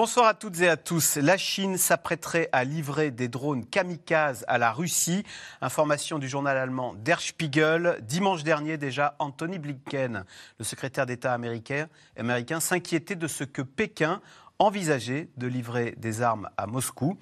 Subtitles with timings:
[0.00, 1.16] Bonsoir à toutes et à tous.
[1.16, 5.24] La Chine s'apprêterait à livrer des drones kamikazes à la Russie.
[5.60, 7.98] Information du journal allemand Der Spiegel.
[8.00, 10.24] Dimanche dernier déjà, Anthony Blinken,
[10.58, 14.22] le secrétaire d'État américain, américain s'inquiétait de ce que Pékin
[14.58, 17.18] envisageait de livrer des armes à Moscou.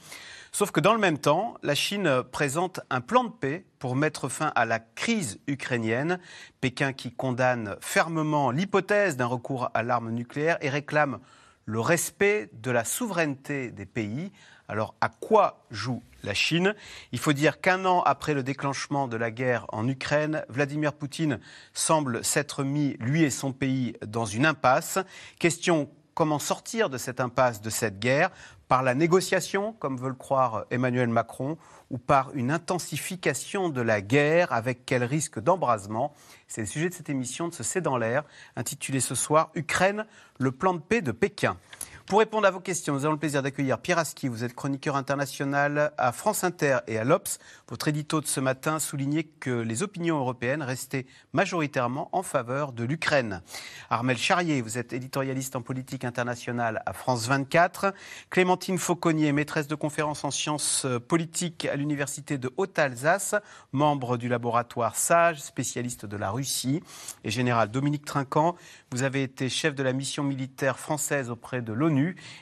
[0.53, 4.29] Sauf que dans le même temps, la Chine présente un plan de paix pour mettre
[4.29, 6.21] fin à la crise ukrainienne.
[6.61, 11.19] Pékin qui condamne fermement l'hypothèse d'un recours à l'arme nucléaire et réclame
[11.69, 14.33] le respect de la souveraineté des pays.
[14.69, 16.75] Alors à quoi joue la Chine?
[17.13, 21.41] Il faut dire qu'un an après le déclenchement de la guerre en Ukraine, Vladimir Poutine
[21.75, 24.99] semble s'être mis, lui et son pays, dans une impasse.
[25.39, 28.31] Question comment sortir de cette impasse, de cette guerre?
[28.67, 31.59] Par la négociation, comme veut le croire Emmanuel Macron,
[31.91, 36.15] ou par une intensification de la guerre avec quel risque d'embrasement
[36.47, 38.25] C'est le sujet de cette émission de ce C'est dans l'air,
[38.57, 40.07] intitulée ce soir Ukraine,
[40.39, 41.57] le plan de paix de Pékin.
[42.09, 44.29] Pour répondre à vos questions, nous avons le plaisir d'accueillir Pierre Aski.
[44.29, 47.39] Vous êtes chroniqueur international à France Inter et à l'Obs.
[47.69, 52.85] Votre édito de ce matin soulignait que les opinions européennes restaient majoritairement en faveur de
[52.85, 53.43] l'Ukraine.
[53.91, 57.93] Armel Charrier, vous êtes éditorialiste en politique internationale à France 24.
[58.31, 63.35] Clémentine Fauconnier, maîtresse de conférences en sciences politiques à l'Université de Haute-Alsace,
[63.73, 66.83] membre du laboratoire SAGE, spécialiste de la Russie.
[67.23, 68.57] Et général Dominique Trinquant,
[68.93, 71.98] vous avez été chef de la mission militaire française auprès de l'ONU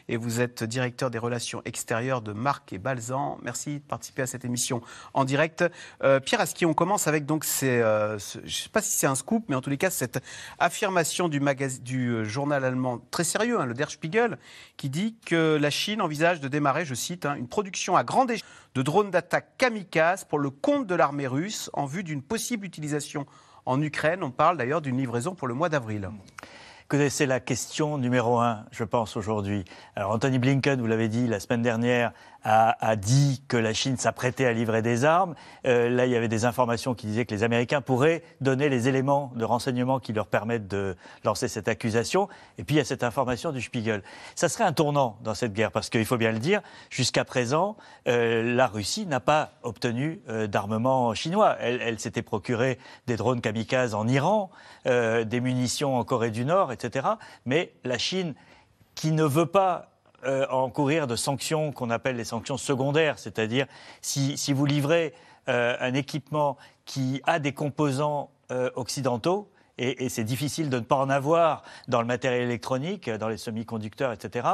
[0.09, 3.39] et vous êtes directeur des relations extérieures de Marc et Balzan.
[3.43, 4.83] Merci de participer à cette émission
[5.15, 5.65] en direct.
[6.03, 9.07] Euh, Pierre Aski, on commence avec donc ces, euh, je ne sais pas si c'est
[9.07, 10.23] un scoop, mais en tous les cas cette
[10.59, 11.41] affirmation du,
[11.83, 14.39] du euh, journal allemand très sérieux, hein, le Der Spiegel,
[14.77, 18.31] qui dit que la Chine envisage de démarrer, je cite, hein, une production à grande
[18.31, 22.67] échelle de drones d'attaque kamikaze pour le compte de l'armée russe en vue d'une possible
[22.67, 23.27] utilisation
[23.65, 24.23] en Ukraine.
[24.23, 26.11] On parle d'ailleurs d'une livraison pour le mois d'avril
[27.09, 29.65] c'est la question numéro un, je pense, aujourd'hui.
[29.97, 32.13] Alors, Anthony Blinken, vous l'avez dit la semaine dernière,
[32.49, 35.34] a, dit que la Chine s'apprêtait à livrer des armes.
[35.67, 38.89] Euh, là, il y avait des informations qui disaient que les Américains pourraient donner les
[38.89, 42.29] éléments de renseignement qui leur permettent de lancer cette accusation.
[42.59, 44.03] Et puis, il y a cette information du Spiegel.
[44.37, 47.77] Ça serait un tournant dans cette guerre, parce qu'il faut bien le dire, jusqu'à présent,
[48.06, 51.56] euh, la Russie n'a pas obtenu euh, d'armement chinois.
[51.59, 54.51] Elle, elle s'était procuré des drones kamikazes en Iran,
[54.85, 57.06] des munitions en Corée du Nord, etc.
[57.45, 58.35] Mais la Chine,
[58.95, 59.96] qui ne veut pas
[60.26, 63.66] euh, encourir de sanctions qu'on appelle les sanctions secondaires, c'est-à-dire
[64.00, 65.14] si, si, vous livrez
[65.48, 69.48] euh, un équipement qui a des composants euh, occidentaux,
[69.78, 74.10] et, c'est difficile de ne pas en avoir dans le matériel électronique, dans les semi-conducteurs,
[74.10, 74.48] etc.,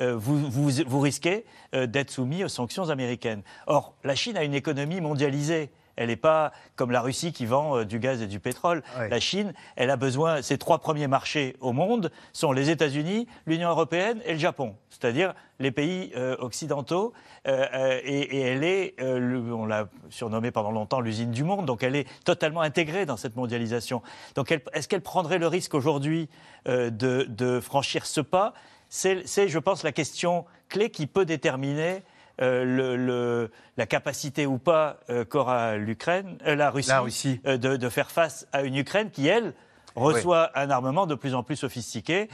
[0.00, 3.42] vous, vous, vous risquez d'être soumis aux sanctions américaines.
[3.68, 5.70] Or, la Chine a une économie mondialisée.
[5.96, 8.82] Elle n'est pas comme la Russie qui vend euh, du gaz et du pétrole.
[8.98, 10.42] La Chine, elle a besoin.
[10.42, 15.34] Ses trois premiers marchés au monde sont les États-Unis, l'Union européenne et le Japon, c'est-à-dire
[15.60, 17.12] les pays euh, occidentaux.
[17.46, 22.06] Euh, et, elle est, on l'a surnommée pendant longtemps l'usine du monde, donc elle est
[22.24, 24.02] totalement intégrée dans cette mondialisation.
[24.34, 26.28] Donc est-ce qu'elle prendrait le risque aujourd'hui
[26.66, 28.54] de, de, franchir ce pas?
[28.88, 32.02] C'est, je pense, la question clé qui peut déterminer
[32.42, 38.48] euh, le, la capacité ou pas euh, qu'aura l'Ukraine, euh, la Russie, De, faire face
[38.52, 39.54] à une Ukraine qui, elle,
[39.94, 42.28] reçoit un armement de plus en plus sophistiqué.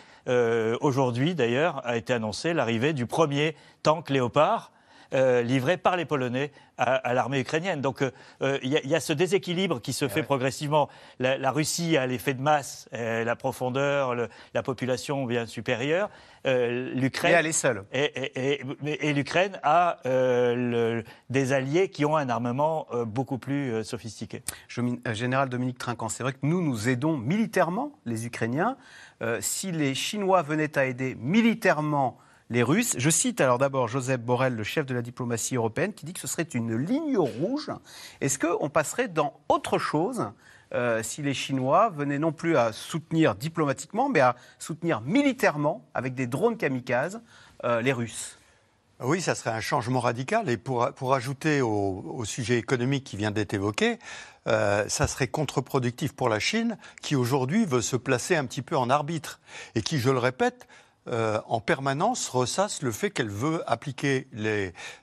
[0.81, 4.72] Aujourd'hui, d'ailleurs, a été annoncé l'arrivée du premier tank Léopard.
[5.12, 7.81] Livré par les Polonais à, l'armée ukrainienne.
[7.81, 8.03] Donc
[8.41, 10.88] il y, a ce déséquilibre qui se fait progressivement.
[11.19, 14.15] La, Russie a l'effet de masse, la profondeur,
[14.54, 16.10] la population bien supérieure.
[16.47, 17.34] Euh, L'Ukraine.
[17.37, 17.84] elle est seule.
[17.93, 18.62] Et,
[19.12, 24.43] l'Ukraine a euh, des alliés qui ont un armement euh, beaucoup plus sophistiqué.
[25.12, 28.76] Général Dominique Trinquant, c'est vrai que nous, nous aidons militairement les Ukrainiens.
[29.41, 32.19] si les Chinois venaient à aider militairement
[32.50, 32.97] les Russes.
[32.99, 36.20] Je cite alors d'abord Joseph Borrell, le chef de la diplomatie européenne, qui dit que
[36.20, 37.70] ce serait une ligne rouge.
[38.20, 40.32] Est-ce qu'on passerait dans autre chose
[40.75, 46.14] euh, si les Chinois venaient non plus à soutenir diplomatiquement, mais à soutenir militairement, avec
[46.14, 47.23] des drones kamikazes,
[47.64, 48.37] euh, les Russes?
[49.03, 50.50] Oui, ça serait un changement radical.
[50.50, 53.99] Et pour, pour ajouter au, sujet économique qui vient d'être évoqué,
[54.46, 58.76] euh, ça serait contre-productif pour la Chine, qui aujourd'hui veut se placer un petit peu
[58.76, 59.41] en arbitre
[59.75, 60.67] et qui, je le répète,
[61.08, 64.29] euh, en permanence ressasse le fait qu'elle veut appliquer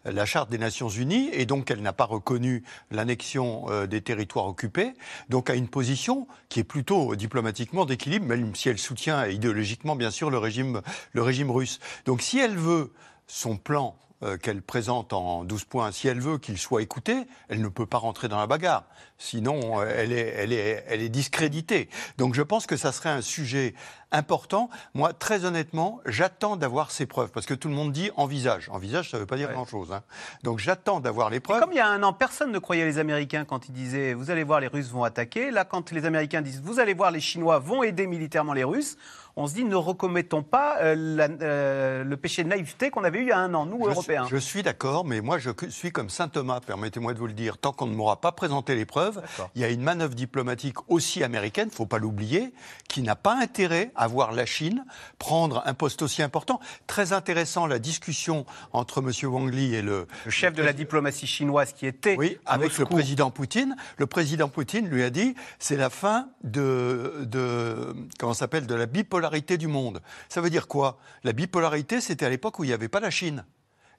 [0.06, 4.46] la Charte des Nations Unies et donc elle n'a pas reconnu l'annexion euh, des territoires
[4.46, 4.94] occupés,
[5.30, 10.12] donc a une position qui est plutôt diplomatiquement d'équilibre, même si elle soutient idéologiquement bien
[10.12, 10.82] sûr le régime,
[11.14, 11.80] le régime russe.
[12.06, 12.94] Donc si elle veut
[13.26, 17.62] son plan euh, qu'elle présente en 12 points, si elle veut qu'il soit écouté, elle
[17.62, 18.86] ne peut pas rentrer dans la bagarre.
[19.20, 21.88] Sinon, euh, elle est, elle, est, elle est discréditée.
[22.18, 23.76] Donc je pense que ça serait un sujet
[24.12, 24.72] important.
[24.96, 27.30] Moi, très honnêtement, j'attends d'avoir ces preuves.
[27.30, 28.70] Parce que tout le monde dit envisage.
[28.70, 29.92] Envisage, ça ne veut pas dire grand-chose.
[29.92, 30.02] Hein.
[30.44, 31.60] Donc j'attends d'avoir les preuves.
[31.60, 34.32] comme il y a un an, personne ne croyait les Américains quand ils disaient vous
[34.32, 35.52] allez voir, les Russes vont attaquer.
[35.52, 38.98] Là, quand les Américains disent vous allez voir, les Chinois vont aider militairement les Russes
[39.38, 40.96] on se dit ne recommettons pas euh,
[41.42, 44.26] euh, le péché de naïveté qu'on avait eu il y a un an, nous, Européens.
[44.30, 47.60] je suis d'accord, mais moi je suis comme saint Thomas, permettez-moi de vous le dire,
[47.60, 49.22] tant qu'on ne m'aura pas présenté les preuves,
[49.56, 52.52] il y a une manœuvre diplomatique aussi américaine, il ne faut pas l'oublier,
[52.90, 54.84] qui n'a pas intérêt à voir la Chine
[55.20, 56.60] prendre un poste aussi important.
[56.88, 59.12] Très intéressant la discussion entre M.
[59.32, 60.08] Wang Li et le...
[60.26, 62.16] Le chef de la diplomatie chinoise qui était...
[62.18, 63.76] Oui, avec le président Poutine.
[63.98, 68.88] Le président Poutine lui a dit, c'est la fin de, de comment s'appelle, de la
[68.88, 69.27] bipolarité
[69.58, 70.02] du monde.
[70.30, 70.98] Ça veut dire quoi?
[71.24, 73.46] La bipolarité, c'était à l'époque où il n'y avait pas la Chine.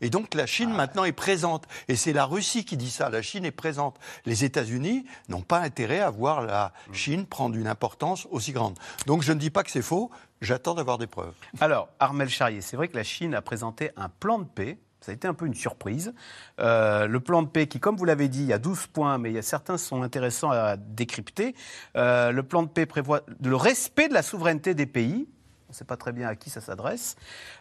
[0.01, 0.77] Et donc la Chine ah.
[0.77, 1.67] maintenant est présente.
[1.89, 3.97] Et c'est la Russie qui dit ça, la Chine est présente.
[4.27, 6.95] Les États-Unis n'ont pas intérêt à voir la mm.
[6.95, 8.79] Chine prendre une importance aussi grande.
[9.07, 10.11] Donc je ne dis pas que c'est faux,
[10.41, 11.35] j'attends d'avoir des preuves.
[11.61, 14.79] Alors, Armel Charrier, c'est vrai que la Chine a présenté un plan de paix.
[15.01, 16.13] Ça a été un peu une surprise.
[16.61, 19.19] Euh, le plan de paix qui, comme vous l'avez dit, il y a 12 points,
[19.19, 21.55] mais il y a certains sont intéressants à décrypter.
[21.97, 25.29] Euh, le plan de paix prévoit le respect de la souveraineté des pays,
[25.69, 27.17] on ne sait pas très bien à qui ça s'adresse.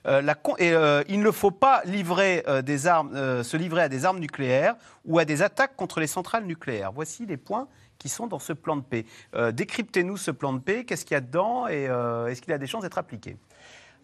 [0.07, 4.75] Euh, il ne faut pas livrer, des armes, se livrer à des armes nucléaires
[5.06, 6.94] ou à des attaques contre les centrales nucléaires.
[6.94, 7.68] Voici les points
[7.98, 9.06] qui sont dans ce plan de paix.
[9.51, 12.68] Décryptez-nous ce plan de paix, qu'est-ce qu'il y a dedans et est-ce qu'il a des
[12.68, 13.36] chances d'être appliqué?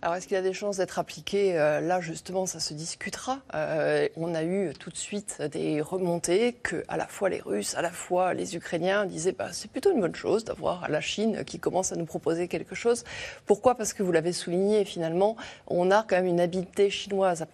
[0.03, 3.39] Alors, est-ce qu'il y a des chances d'être appliqué euh, Là, justement, ça se discutera.
[3.55, 7.73] Euh, on a eu tout de suite des remontées que, à la fois les Russes,
[7.75, 11.45] à la fois les Ukrainiens disaient bah, c'est plutôt une bonne chose d'avoir la Chine
[11.45, 13.05] qui commence à nous proposer quelque chose.
[13.45, 13.75] Pourquoi?
[13.75, 17.47] Parce que vous l'avez souligné, finalement, on a quand même une habileté chinoise à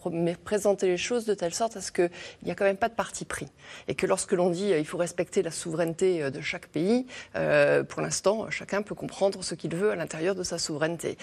[0.44, 2.10] présenter les choses de telle sorte à ce qu'il
[2.46, 3.46] n'y a quand même pas de parti pris.
[3.88, 8.02] Et que lorsque l'on dit euh, il faut respecter la souveraineté de chaque pays, pour
[8.02, 11.16] l'instant, chacun peut comprendre ce qu'il veut à l'intérieur de sa souveraineté.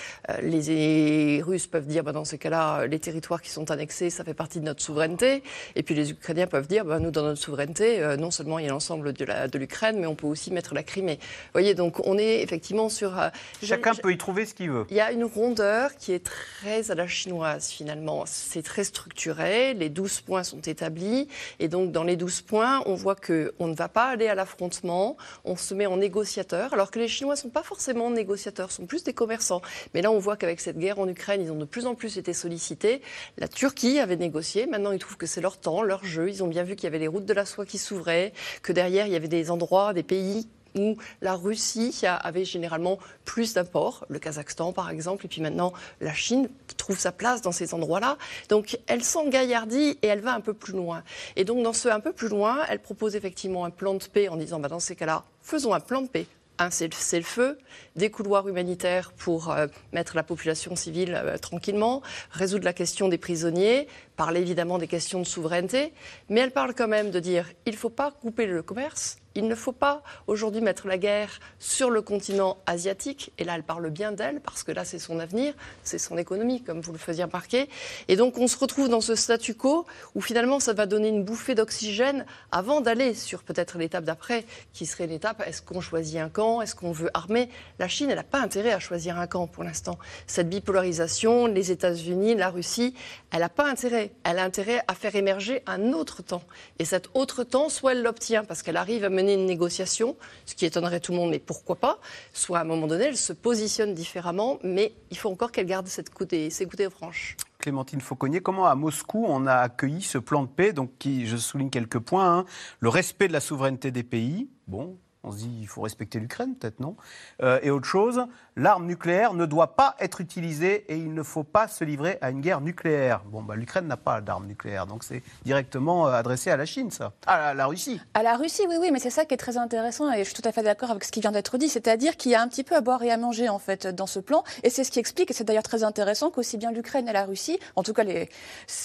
[1.16, 4.34] Les Russes peuvent dire, bah, dans ces cas-là, les territoires qui sont annexés, ça fait
[4.34, 5.42] partie de notre souveraineté.
[5.74, 8.66] Et puis les Ukrainiens peuvent dire, bah, nous, dans notre souveraineté, euh, non seulement il
[8.66, 11.18] y a l'ensemble de l'Ukraine, mais on peut aussi mettre la Crimée.
[11.20, 13.18] Vous voyez, donc on est effectivement sur...
[13.18, 13.28] Euh,
[13.62, 14.86] Chacun peut y trouver ce qu'il veut.
[14.90, 18.24] Il y a une rondeur qui est très à la chinoise, finalement.
[18.26, 21.28] C'est très structuré, les 12 points sont établis.
[21.58, 25.16] Et donc, dans les 12 points, on voit qu'on ne va pas aller à l'affrontement,
[25.44, 28.86] on se met en négociateur, alors que les Chinois ne sont pas forcément négociateurs, sont
[28.86, 29.62] plus des commerçants.
[29.94, 32.18] Mais là, on voit qu'avec cette guerre, en Ukraine, ils ont de plus en plus
[32.18, 33.02] été sollicités.
[33.38, 34.66] La Turquie avait négocié.
[34.66, 36.28] Maintenant, ils trouvent que c'est leur temps, leur jeu.
[36.28, 38.32] Ils ont bien vu qu'il y avait les routes de la soie qui s'ouvraient,
[38.62, 40.48] que derrière, il y avait des endroits, des pays
[40.78, 46.12] où la Russie avait généralement plus d'apports, le Kazakhstan par exemple, et puis maintenant la
[46.12, 48.18] Chine trouve sa place dans ces endroits-là.
[48.48, 51.02] Donc elle s'engaillardit et elle va un peu plus loin.
[51.36, 54.28] Et donc dans ce un peu plus loin, elle propose effectivement un plan de paix
[54.28, 56.26] en disant bah, dans ces cas-là, faisons un plan de paix
[56.58, 57.58] un cessez-le-feu,
[57.96, 63.18] des couloirs humanitaires pour euh, mettre la population civile euh, tranquillement, résoudre la question des
[63.18, 65.92] prisonniers, parler évidemment des questions de souveraineté,
[66.28, 69.46] mais elle parle quand même de dire il ne faut pas couper le commerce, il
[69.46, 73.32] ne faut pas aujourd'hui mettre la guerre sur le continent asiatique.
[73.38, 76.62] Et là, elle parle bien d'elle, parce que là, c'est son avenir, c'est son économie,
[76.62, 77.68] comme vous le faisiez remarquer.
[78.08, 81.22] Et donc, on se retrouve dans ce statu quo où finalement, ça va donner une
[81.22, 86.28] bouffée d'oxygène avant d'aller sur peut-être l'étape d'après, qui serait l'étape est-ce qu'on choisit un
[86.28, 87.48] camp, est-ce qu'on veut armer?
[87.78, 89.98] La Chine, elle n'a pas intérêt à choisir un camp pour l'instant.
[90.26, 92.94] Cette bipolarisation, les États-Unis, la Russie,
[93.30, 94.12] elle n'a pas intérêt.
[94.24, 96.42] Elle a intérêt à faire émerger un autre temps.
[96.78, 100.54] Et cet autre temps, soit elle l'obtient parce qu'elle arrive à mener une négociation, ce
[100.54, 101.98] qui étonnerait tout le monde, mais pourquoi pas
[102.32, 105.86] Soit à un moment donné, elle se positionne différemment, mais il faut encore qu'elle garde
[105.86, 107.36] cette côté, ses côtés franches.
[107.58, 111.70] Clémentine Fauconnier, comment à Moscou on a accueilli ce plan de paix, donc je souligne
[111.70, 112.44] quelques points, hein.
[112.80, 116.54] le respect de la souveraineté des pays, bon, on se dit, il faut respecter l'Ukraine,
[116.54, 116.96] peut-être non?
[117.42, 121.42] Euh, et autre chose, l'arme nucléaire ne doit pas être utilisée et il ne faut
[121.42, 123.22] pas se livrer à une guerre nucléaire.
[123.26, 126.90] Bon, bah, l'Ukraine n'a pas d'arme nucléaire, donc c'est directement euh, adressé à la Chine,
[126.90, 127.12] ça.
[127.26, 128.00] À la, Russie.
[128.14, 130.40] À la Russie, oui, oui, mais c'est ça qui est très intéressant et je suis
[130.40, 132.48] tout à fait d'accord avec ce qui vient d'être dit, c'est-à-dire qu'il y a un
[132.48, 134.44] petit peu à boire et à manger, en fait, dans ce plan.
[134.62, 137.24] Et c'est ce qui explique, et c'est d'ailleurs très intéressant, qu'aussi bien l'Ukraine et la
[137.24, 138.28] Russie, en tout cas les,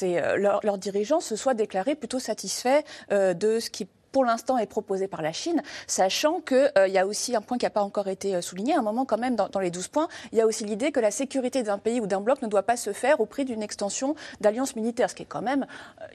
[0.04, 2.82] euh, leurs, dirigeants, se soient déclarés plutôt satisfaits
[3.12, 7.08] de ce qui pour l'instant, est proposé par la Chine, sachant qu'il il y a
[7.08, 9.50] aussi un point qui n'a pas encore été souligné, à un moment quand même dans,
[9.50, 12.08] dans les 12 points, il y a aussi l'idée que la sécurité d'un pays ou
[12.08, 15.24] d'un bloc ne doit pas se faire au prix d'une extension d'alliance militaire, ce qui
[15.24, 15.66] est quand même,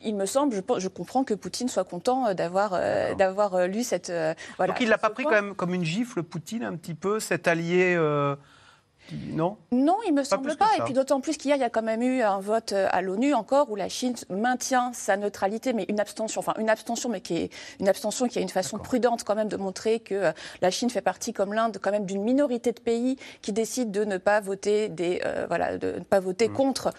[0.02, 2.78] il me semble, je, je comprends que Poutine soit content d'avoir
[3.16, 4.12] d'avoir lu cette...
[4.56, 6.94] voilà, Donc il ne l'a pas pris quand même comme une gifle, Poutine, un petit
[6.94, 7.96] peu, cet allié...
[9.12, 10.68] Non Non, il ne me semble pas.
[10.78, 13.02] Et puis d'autant plus qu'hier, il y a quand même eu un vote euh, à
[13.02, 17.20] l'ONU encore où la Chine maintient sa neutralité, mais une abstention, enfin une abstention, mais
[17.20, 20.32] qui est une abstention qui a une façon prudente quand même de montrer que euh,
[20.60, 24.04] la Chine fait partie, comme l'Inde, quand même d'une minorité de pays qui décident de
[24.04, 26.52] ne pas voter des, euh, voilà, de ne pas voter mm.
[26.52, 26.92] contre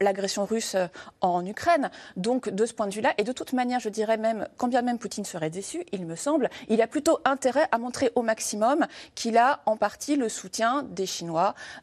[0.00, 0.76] l'agression russe
[1.20, 1.90] en Ukraine.
[2.16, 4.82] Donc de ce point de vue-là, et de toute manière, je dirais même, quand bien
[4.82, 8.86] même Poutine serait déçu, il me semble, il a plutôt intérêt à montrer au maximum
[9.14, 11.37] qu'il a en partie le soutien des Chinois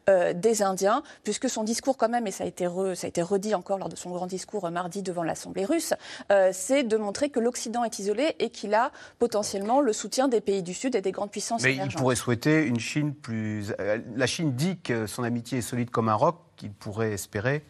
[0.08, 3.22] euh, des Indiens, puisque son discours quand même, et ça a été, ça a été
[3.22, 5.94] redit encore lors de son grand discours euh, mardi devant l'Assemblée russe,
[6.30, 10.40] euh, c'est de montrer que l'Occident est isolé et qu'il a potentiellement le soutien des
[10.40, 13.72] pays du Sud et des grandes puissances Mais il pourrait souhaiter une Chine plus...
[14.14, 17.64] La Chine dit que son amitié est solide comme un roc, qu'il pourrait espérer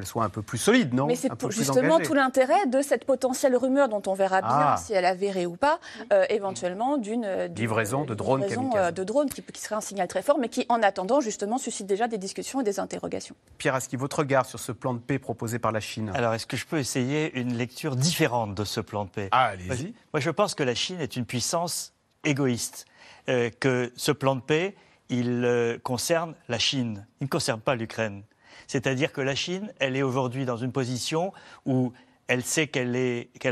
[0.00, 1.06] qu'elle soit un peu plus solide, non?
[1.06, 4.76] Mais c'est justement tout l'intérêt de cette potentielle rumeur dont on verra bien ah.
[4.76, 5.78] si elle avérée ou pas,
[6.12, 8.44] euh, éventuellement d'une livraison de drones,
[8.76, 11.58] euh, de drones qui, qui, serait un signal très fort, mais qui, en attendant, justement,
[11.58, 13.34] suscite déjà des discussions et des interrogations.
[13.58, 16.10] Pierre Aski, votre regard sur ce plan de paix proposé par la Chine?
[16.14, 19.28] Alors, est-ce que je peux essayer une lecture différente de ce plan de paix?
[19.32, 19.94] Ah, allez-y.
[20.14, 21.92] Moi, je pense que la Chine est une puissance
[22.24, 22.86] égoïste,
[23.28, 24.74] euh, que ce plan de paix,
[25.08, 28.22] il concerne la Chine, il ne concerne pas l'Ukraine.
[28.70, 31.32] C'est-à-dire que la Chine, elle est aujourd'hui dans une position
[31.66, 31.92] où
[32.28, 32.94] elle sait qu'elle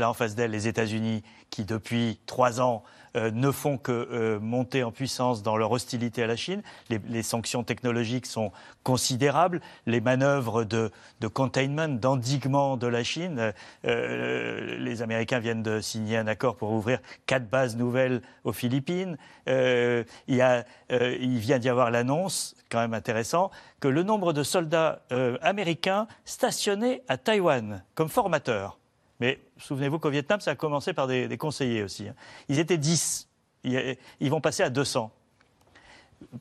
[0.01, 2.83] a en face d'elle les États-Unis qui, depuis trois ans,
[3.15, 6.61] euh, ne font que euh, monter en puissance dans leur hostilité à la Chine.
[6.89, 8.51] Les, sanctions technologiques sont
[8.83, 9.61] considérables.
[9.85, 10.91] Les manœuvres de,
[11.33, 13.53] containment, d'endiguement de la Chine,
[13.85, 19.17] euh, les Américains viennent de signer un accord pour ouvrir quatre bases nouvelles aux Philippines.
[19.47, 25.01] il, y il vient d'y avoir l'annonce, quand même intéressant, que le nombre de soldats
[25.41, 28.79] américains stationnés à Taïwan comme formateurs
[29.19, 32.07] mais souvenez-vous qu'au Vietnam, ça a commencé par des, conseillers aussi.
[32.07, 32.15] Hein.
[32.47, 33.27] Ils étaient 10.
[33.63, 35.11] Ils, vont passer à 200.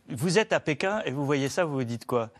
[0.08, 2.30] Vous êtes à Pékin et vous voyez ça, vous vous dites quoi?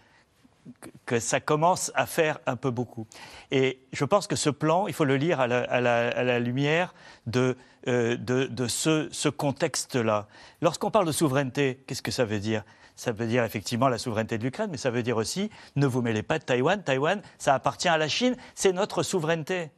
[1.07, 3.07] Que ça commence à faire un peu beaucoup.
[3.51, 6.95] Et je pense que ce plan, il faut le lire à la, lumière
[7.27, 7.57] de,
[7.89, 10.29] euh, de, ce, ce contexte-là.
[10.61, 12.65] Lorsqu'on parle de souveraineté, qu'est-ce que ça veut dire?
[12.95, 16.03] Ça veut dire effectivement la souveraineté de l'Ukraine, mais ça veut dire aussi ne vous
[16.03, 16.83] mêlez pas de Taïwan.
[16.83, 19.71] Taïwan, ça appartient à la Chine, c'est notre souveraineté.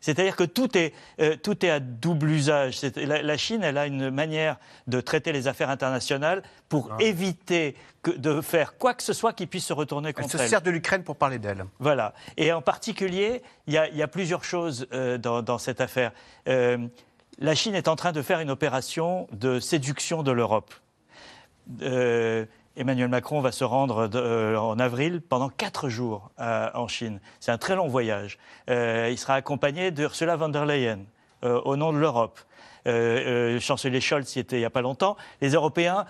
[0.00, 2.80] C'est-à-dire que tout est, euh, tout est à double usage.
[2.96, 6.96] La, Chine, elle a une manière de traiter les affaires internationales pour ah.
[7.00, 10.40] éviter que, de faire quoi que ce soit qui puisse se retourner contre elle.
[10.40, 11.64] Elle se sert de l'Ukraine pour parler d'elle.
[11.78, 12.14] Voilà.
[12.36, 16.12] Et en particulier, il y, a plusieurs choses euh, dans, cette affaire.
[16.48, 16.78] Euh,
[17.38, 20.74] la Chine est en train de faire une opération de séduction de l'Europe.
[22.78, 27.20] Emmanuel Macron va se rendre euh, en avril pendant quatre jours euh, en Chine.
[27.40, 28.38] C'est un très long voyage.
[28.70, 31.00] Euh, il sera accompagné d'Ursula von der Leyen
[31.42, 32.40] au nom de l'Europe.
[32.84, 35.16] le chancelier Scholz y était il n'y a pas longtemps.
[35.40, 36.04] Les Européens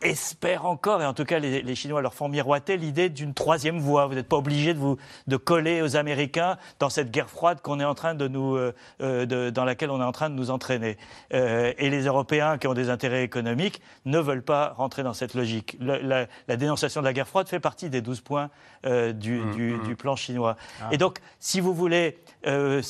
[0.00, 4.06] espèrent encore, et en tout cas les, Chinois leur font miroiter l'idée d'une troisième voie.
[4.06, 7.80] Vous n'êtes pas obligé de vous de coller aux Américains dans cette guerre froide qu'on
[7.80, 10.50] est en train de nous, euh, euh, dans laquelle on est en train de nous
[10.50, 10.96] entraîner.
[11.34, 15.34] Euh, et les Européens qui ont des intérêts économiques ne veulent pas rentrer dans cette
[15.34, 15.76] logique.
[15.80, 16.26] La,
[16.56, 18.50] dénonciation de la guerre froide fait partie des 12 points
[18.84, 19.82] mmh, du, mmh.
[19.82, 20.56] du, plan chinois.
[20.80, 20.88] Ah.
[20.92, 22.82] Et donc, si vous voulez, les,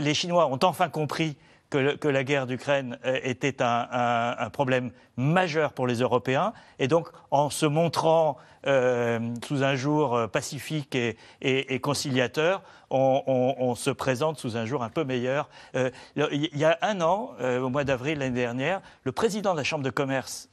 [0.00, 1.36] les Chinois ont enfin compris
[1.70, 6.52] que, la guerre d'Ukraine euh, était un, problème majeur pour les Européens.
[6.78, 10.96] Et donc, en se montrant euh, sous un jour euh, pacifique
[11.40, 15.48] et, conciliateur, on, se présente sous un jour un peu meilleur.
[15.74, 19.84] il y a un an, au mois d'avril l'année dernière, le président de la Chambre
[19.84, 20.48] de commerce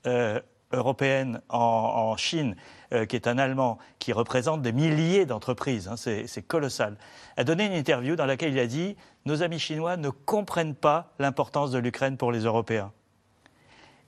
[0.74, 2.56] européenne en, Chine,
[3.10, 6.98] qui est un Allemand, qui représente des milliers d'entreprises, hein, c'est colossal,
[7.38, 11.14] a donné une interview dans laquelle il a dit nos amis chinois ne comprennent pas
[11.20, 12.92] l'importance de l'Ukraine pour les Européens.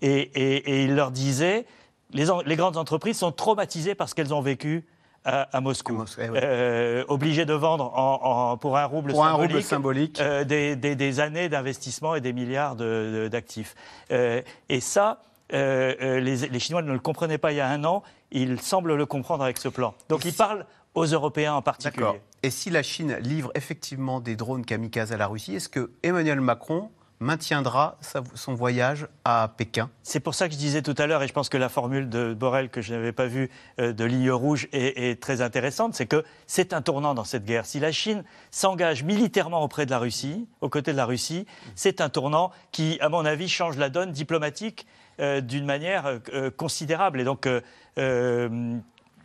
[0.01, 1.65] Et, il leur disait,
[2.13, 4.85] les, grandes entreprises sont traumatisées parce qu'elles ont vécu
[5.25, 9.13] à, Moscou, eh euh, obligées de vendre pour un rouble
[9.61, 13.75] symbolique, euh, des, années d'investissement et des milliards d'actifs.
[14.11, 18.59] Euh, et ça, les, Chinois ne le comprenaient pas il y a un an, ils
[18.61, 19.93] semblent le comprendre avec ce plan.
[20.09, 20.65] Donc ils parlent
[20.95, 22.21] aux Européens en particulier.
[22.43, 26.41] Et si la Chine livre effectivement des drones kamikazes à la Russie, est-ce que Emmanuel
[26.41, 27.97] Macron maintiendra
[28.35, 29.89] son voyage à Pékin?
[30.03, 32.09] C'est pour ça que je disais tout à l'heure, et je pense que la formule
[32.09, 36.05] de Borrell que je n'avais pas vue euh, de ligne rouge est, très intéressante, c'est
[36.05, 37.65] que c'est un tournant dans cette guerre.
[37.65, 42.01] Si la Chine s'engage militairement auprès de la Russie, aux côtés de la Russie, c'est
[42.01, 44.85] un tournant qui, à mon avis, change la donne diplomatique
[45.19, 47.19] euh, d'une manière euh, considérable.
[47.21, 47.47] Et donc,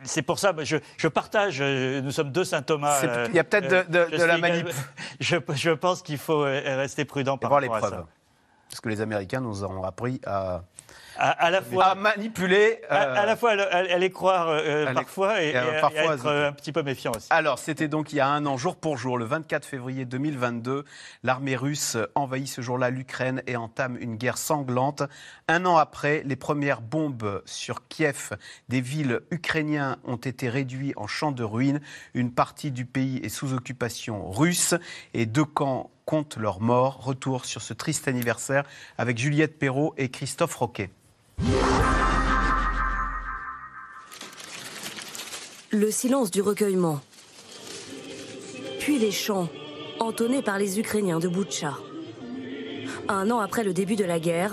[0.05, 3.03] c'est pour ça, je, je, partage, nous sommes deux Saint-Thomas.
[3.29, 4.69] Il y a peut-être de, la manip.
[5.21, 8.07] Je, je pense qu'il faut rester prudent par rapport à ça.
[8.73, 10.62] Parce que les Américains nous ont appris à
[11.19, 12.81] à, la fois à manipuler.
[12.88, 17.12] À, la fois, est croire euh, parfois et, et, être euh, un petit peu méfiant
[17.14, 17.29] aussi.
[17.31, 20.85] Alors, c'était donc il y a un an, jour pour jour, le 24 février 2022,
[21.23, 25.02] l'armée russe envahit ce jour-là l'Ukraine et entame une guerre sanglante.
[25.49, 28.31] Un an après, les premières bombes sur Kiev
[28.69, 31.81] des villes ukrainiennes ont été réduites en champs de ruines.
[32.14, 34.75] Une partie du pays est sous occupation russe
[35.14, 37.05] et deux camps comptent leurs morts.
[37.05, 38.65] Retour sur ce triste anniversaire
[38.99, 40.91] avec Juliette Perrault et Christophe Roquet.
[45.71, 47.01] Le silence du recueillement.
[48.79, 49.49] Puis les chants,
[50.01, 51.79] entonnés par les Ukrainiens de Boutcha.
[53.09, 54.53] Un an après le début de la guerre,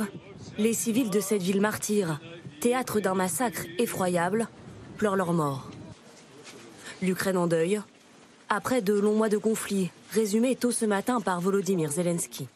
[0.57, 2.19] les civils de cette ville martyre,
[2.61, 4.47] théâtre d'un massacre effroyable,
[4.97, 5.69] pleurent leur mort.
[7.01, 7.81] L'Ukraine en deuil,
[8.49, 12.47] après de longs mois de conflit, résumé tôt ce matin par Volodymyr Zelensky.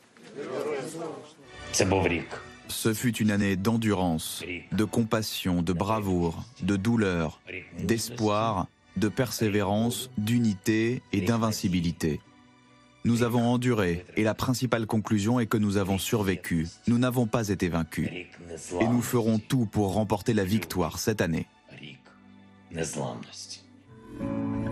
[2.67, 7.39] Ce fut une année d'endurance, de compassion, de bravoure, de douleur,
[7.79, 12.19] d'espoir, de persévérance, d'unité et d'invincibilité.
[13.05, 16.67] Nous avons enduré et la principale conclusion est que nous avons survécu.
[16.87, 18.09] Nous n'avons pas été vaincus.
[18.09, 21.47] Et nous ferons tout pour remporter la victoire cette année.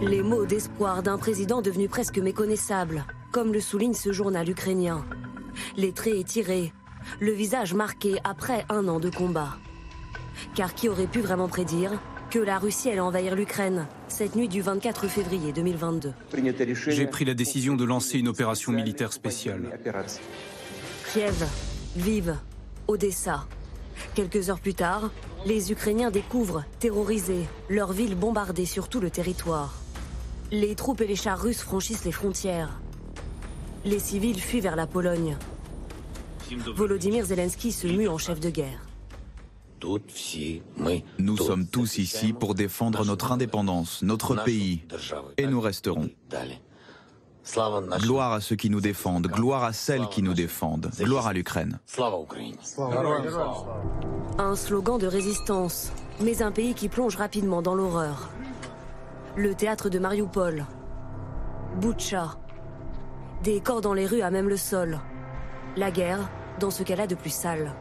[0.01, 5.05] Les mots d'espoir d'un président devenu presque méconnaissable, comme le souligne ce journal ukrainien.
[5.77, 6.73] Les traits étirés,
[7.19, 9.57] le visage marqué après un an de combat.
[10.55, 11.91] Car qui aurait pu vraiment prédire
[12.31, 16.13] que la Russie allait envahir l'Ukraine cette nuit du 24 février 2022
[16.87, 19.79] J'ai pris la décision de lancer une opération militaire spéciale.
[21.11, 21.45] Kiev,
[21.95, 22.37] Vive,
[22.87, 23.45] Odessa.
[24.15, 25.11] Quelques heures plus tard,
[25.45, 29.73] les Ukrainiens découvrent, terrorisés, leur ville bombardée sur tout le territoire.
[30.51, 32.81] Les troupes et les chars russes franchissent les frontières.
[33.85, 35.37] Les civils fuient vers la Pologne.
[36.75, 38.85] Volodymyr Zelensky se mue en chef de guerre.
[41.17, 44.83] Nous sommes tous ici pour défendre notre indépendance, notre pays,
[45.37, 46.09] et nous resterons.
[47.99, 51.79] Gloire à ceux qui nous défendent, gloire à celles qui nous défendent, gloire à l'Ukraine.
[54.37, 58.29] Un slogan de résistance, mais un pays qui plonge rapidement dans l'horreur.
[59.35, 60.65] Le théâtre de Mariupol,
[61.81, 62.37] Butcha,
[63.43, 64.99] des corps dans les rues à même le sol.
[65.75, 67.73] La guerre, dans ce cas-là de plus sale.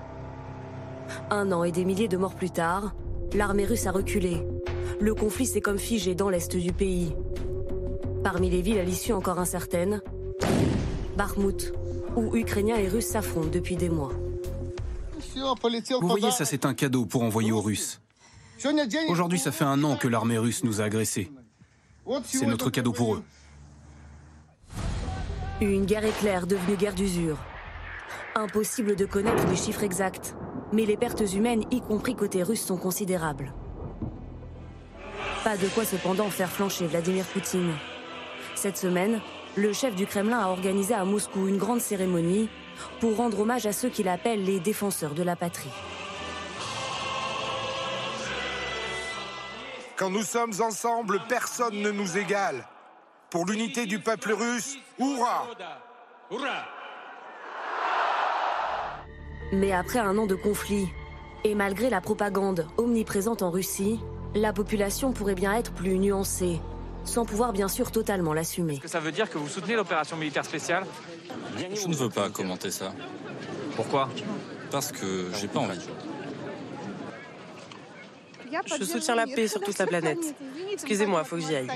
[1.30, 2.94] Un an et des milliers de morts plus tard,
[3.35, 4.46] l'armée russe a reculé.
[5.00, 7.14] Le conflit s'est comme figé dans l'est du pays.
[8.22, 10.02] Parmi les villes à l'issue encore incertaine,
[11.16, 11.72] Bakhmut,
[12.16, 14.12] où Ukrainiens et Russes s'affrontent depuis des mois.
[16.00, 18.00] Vous voyez, ça c'est un cadeau pour envoyer aux Russes.
[19.09, 21.33] Aujourd'hui, ça fait un an que l'armée russe nous a agressés.
[22.24, 23.22] C'est notre cadeau pour eux.
[25.61, 27.38] Une guerre éclair devenue guerre d'usure.
[28.35, 30.35] Impossible de connaître les chiffres exacts,
[30.72, 33.52] mais les pertes humaines, y compris côté russe, sont considérables.
[35.42, 37.72] Pas de quoi cependant faire flancher Vladimir Poutine.
[38.61, 39.23] Cette semaine,
[39.57, 42.51] le chef du Kremlin a organisé à Moscou une grande cérémonie
[43.01, 45.70] pour rendre hommage à ceux qu'il appelle les défenseurs de la patrie.
[49.96, 52.66] Quand nous sommes ensemble, personne ne nous égale.
[53.31, 55.46] Pour l'unité du peuple russe, hurrah
[59.53, 60.87] mais après un an de conflit,
[61.44, 64.01] et malgré la propagande omniprésente en Russie,
[64.35, 66.61] la population pourrait bien être plus nuancée,
[67.04, 68.74] sans pouvoir bien sûr totalement l'assumer.
[68.74, 70.84] Est-ce que ça veut dire que vous soutenez l'opération militaire spéciale?
[71.56, 72.92] Je ne veux pas commenter ça.
[73.76, 74.08] Pourquoi?
[74.70, 75.80] Parce que j'ai pas envie.
[78.78, 80.34] Je soutiens la paix sur toute la planète.
[80.72, 81.68] Excusez-moi, faut que j'y aille.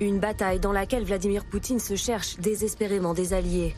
[0.00, 3.74] Une bataille dans laquelle Vladimir Poutine se cherche désespérément des alliés,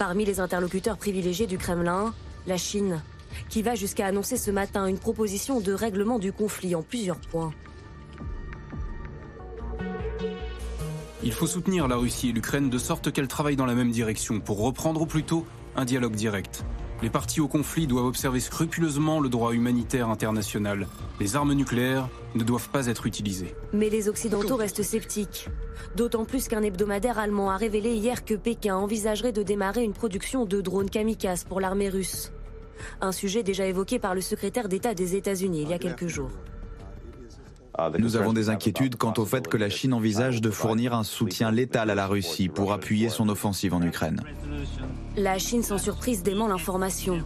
[0.00, 2.14] Parmi les interlocuteurs privilégiés du Kremlin,
[2.46, 3.02] la Chine,
[3.50, 7.52] qui va jusqu'à annoncer ce matin une proposition de règlement du conflit en plusieurs points.
[11.22, 14.40] Il faut soutenir la Russie et l'Ukraine de sorte qu'elles travaillent dans la même direction
[14.40, 15.44] pour reprendre au plus tôt
[15.76, 16.64] un dialogue direct.
[17.02, 20.86] Les parties au conflit doivent observer scrupuleusement le droit humanitaire international.
[21.18, 23.54] Les armes nucléaires ne doivent pas être utilisées.
[23.74, 25.48] Mais les Occidentaux restent sceptiques.
[25.94, 30.46] D'autant plus qu'un hebdomadaire allemand a révélé hier que Pékin envisagerait de démarrer une production
[30.46, 32.32] de drones kamikazes pour l'armée russe.
[33.02, 36.30] Un sujet déjà évoqué par le secrétaire d'État des États-Unis il y a quelques jours.
[37.98, 41.50] Nous avons des inquiétudes quant au fait que la Chine envisage de fournir un soutien
[41.50, 44.22] létal à la Russie pour appuyer son offensive en Ukraine.
[45.16, 47.22] La Chine sans surprise dément l'information.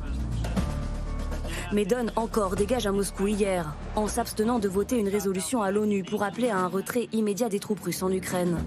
[1.73, 5.71] Mais donne encore des gages à Moscou hier, en s'abstenant de voter une résolution à
[5.71, 8.59] l'ONU pour appeler à un retrait immédiat des troupes russes en Ukraine.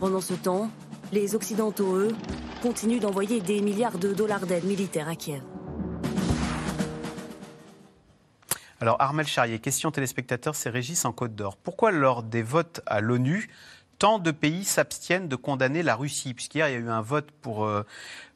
[0.00, 0.70] Pendant ce temps,
[1.12, 2.14] les Occidentaux, eux,
[2.62, 5.42] continuent d'envoyer des milliards de dollars d'aide militaire à Kiev.
[8.80, 11.56] Alors Armel Charrier, question téléspectateur, c'est Régis en Côte d'Or.
[11.56, 13.48] Pourquoi lors des votes à l'ONU,
[13.98, 16.34] tant de pays s'abstiennent de condamner la Russie?
[16.34, 17.86] Puisqu'hier, il y a eu un vote pour euh,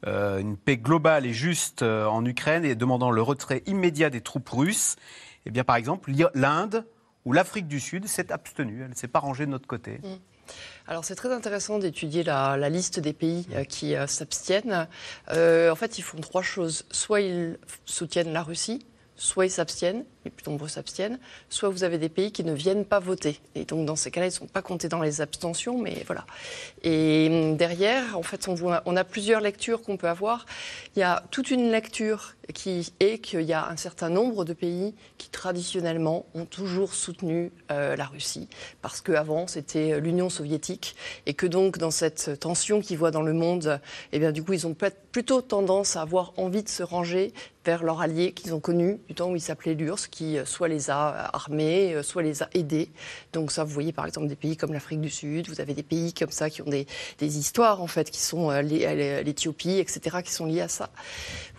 [0.07, 4.21] euh, une paix globale et juste euh, en Ukraine et demandant le retrait immédiat des
[4.21, 4.95] troupes russes.
[5.45, 6.87] Eh bien, par exemple, l'Inde
[7.25, 8.81] ou l'Afrique du Sud s'est abstenue.
[8.81, 9.99] Elle ne s'est pas rangée de notre côté.
[10.03, 10.15] Mm.
[10.87, 14.87] Alors c'est très intéressant d'étudier la, liste des pays qui s'abstiennent.
[15.29, 16.85] en fait, ils font trois choses.
[16.89, 21.97] Soit ils soutiennent la Russie, soit ils s'abstiennent, les plus nombreux s'abstiennent, soit vous avez
[21.97, 23.39] des pays qui ne viennent pas voter.
[23.55, 26.25] Et donc dans ces cas-là, ils ne sont pas comptés dans les abstentions, mais voilà.
[26.83, 30.45] Et hum, derrière, en fait, on, a plusieurs lectures qu'on peut avoir.
[30.95, 34.53] Il y a toute une lecture qui est qu'il y a un certain nombre de
[34.53, 38.47] pays qui traditionnellement ont toujours soutenu euh, la Russie,
[38.81, 43.33] parce qu'avant c'était l'Union soviétique, et que donc dans cette tension qu'ils voient dans le
[43.33, 43.79] monde,
[44.11, 44.75] eh bien du coup ils ont
[45.11, 47.33] plutôt tendance à avoir envie de se ranger
[47.65, 50.67] vers leur allié qu'ils ont connu du temps où il s'appelait l'URSS, qui euh, soit
[50.67, 52.91] les a armés, euh, soit les a aidés.
[53.33, 55.83] Donc ça, vous voyez par exemple des pays comme l'Afrique du Sud, vous avez des
[55.83, 56.85] pays comme ça qui ont des,
[57.17, 60.89] des histoires en fait, qui sont l'Éthiopie, etc., qui sont liées à ça.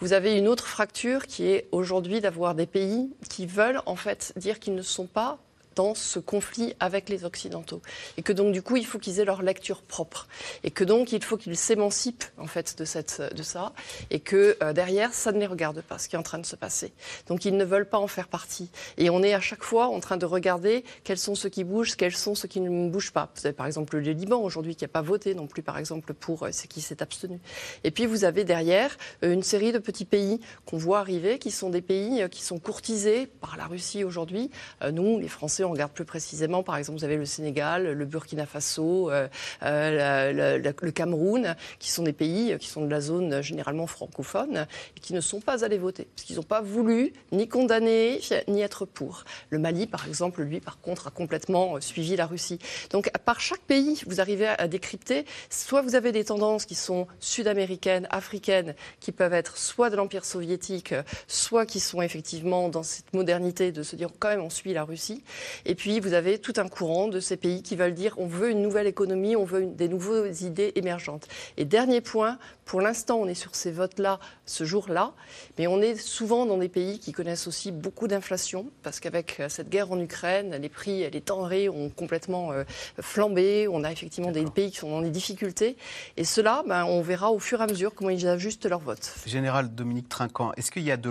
[0.00, 4.32] Vous avez une autre fracture qui est aujourd'hui d'avoir des pays qui veulent en fait
[4.36, 5.38] dire qu'ils ne sont pas
[5.74, 7.82] dans ce conflit avec les Occidentaux.
[8.16, 10.28] Et que donc, du coup, il faut qu'ils aient leur lecture propre.
[10.64, 13.72] Et que donc, il faut qu'ils s'émancipent, en fait, de, cette, de ça.
[14.10, 16.46] Et que euh, derrière, ça ne les regarde pas, ce qui est en train de
[16.46, 16.92] se passer.
[17.26, 18.70] Donc, ils ne veulent pas en faire partie.
[18.98, 21.96] Et on est à chaque fois en train de regarder quels sont ceux qui bougent,
[21.96, 23.30] quels sont ceux qui ne bougent pas.
[23.36, 26.14] Vous avez par exemple le Liban aujourd'hui qui n'a pas voté non plus, par exemple,
[26.14, 27.40] pour euh, qui s'est abstenu.
[27.84, 31.50] Et puis, vous avez derrière euh, une série de petits pays qu'on voit arriver, qui
[31.50, 34.50] sont des pays qui sont courtisés par la Russie aujourd'hui.
[34.90, 38.46] nous, les Français, on regarde plus précisément, par exemple, vous avez le Sénégal, le Burkina
[38.46, 39.28] Faso, euh,
[39.62, 45.00] euh, le Cameroun, qui sont des pays qui sont de la zone généralement francophone et
[45.00, 48.84] qui ne sont pas allés voter, parce qu'ils n'ont pas voulu ni condamner, ni être
[48.84, 49.24] pour.
[49.50, 52.58] Le Mali, par exemple, lui, par contre, a complètement suivi la Russie.
[52.90, 57.06] Donc, par chaque pays, vous arrivez à décrypter, soit vous avez des tendances qui sont
[57.20, 60.94] sud-américaines, africaines, qui peuvent être soit de l'Empire soviétique,
[61.26, 64.84] soit qui sont effectivement dans cette modernité de se dire quand même on suit la
[64.84, 65.22] Russie.
[65.66, 68.50] Et puis, vous avez tout un courant de ces pays qui veulent dire on veut
[68.50, 71.28] une nouvelle économie, on veut des nouvelles idées émergentes.
[71.56, 75.12] Et dernier point, pour l'instant, on est sur ces votes-là, ce jour-là,
[75.58, 79.48] mais on est souvent dans des pays qui connaissent aussi beaucoup d'inflation, parce qu'avec euh,
[79.48, 82.64] cette guerre en Ukraine, les prix, les denrées ont complètement euh,
[83.00, 83.68] flambé.
[83.68, 85.76] On a effectivement des pays qui sont dans des difficultés.
[86.16, 89.12] Et cela, ben, on verra au fur et à mesure comment ils ajustent leur vote.
[89.26, 91.10] Général Dominique Trinquant, est-ce qu'il y a de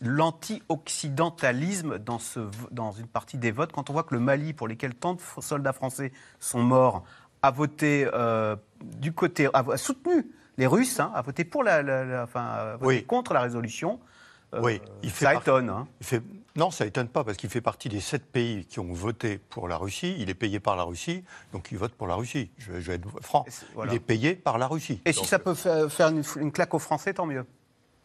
[0.00, 3.72] l'anti-occidentalisme dans, ce, dans une partie des votes?
[3.74, 7.02] Quand on voit que le Mali, pour lesquels tant de soldats français sont morts,
[7.42, 12.78] a voté euh, du côté, a soutenu les Russes, hein, a voté pour la, enfin,
[13.08, 13.98] contre la résolution.
[14.54, 15.68] Euh, oui, il fait ça étonne.
[15.68, 15.88] Hein.
[16.54, 19.66] Non, ça étonne pas parce qu'il fait partie des sept pays qui ont voté pour
[19.66, 20.14] la Russie.
[20.20, 22.52] Il est payé par la Russie, donc il vote pour la Russie.
[22.58, 23.44] Je, vais être franc.
[23.86, 25.02] Il est payé par la Russie.
[25.04, 27.44] Et si ça peut faire une, une claque aux Français, tant mieux.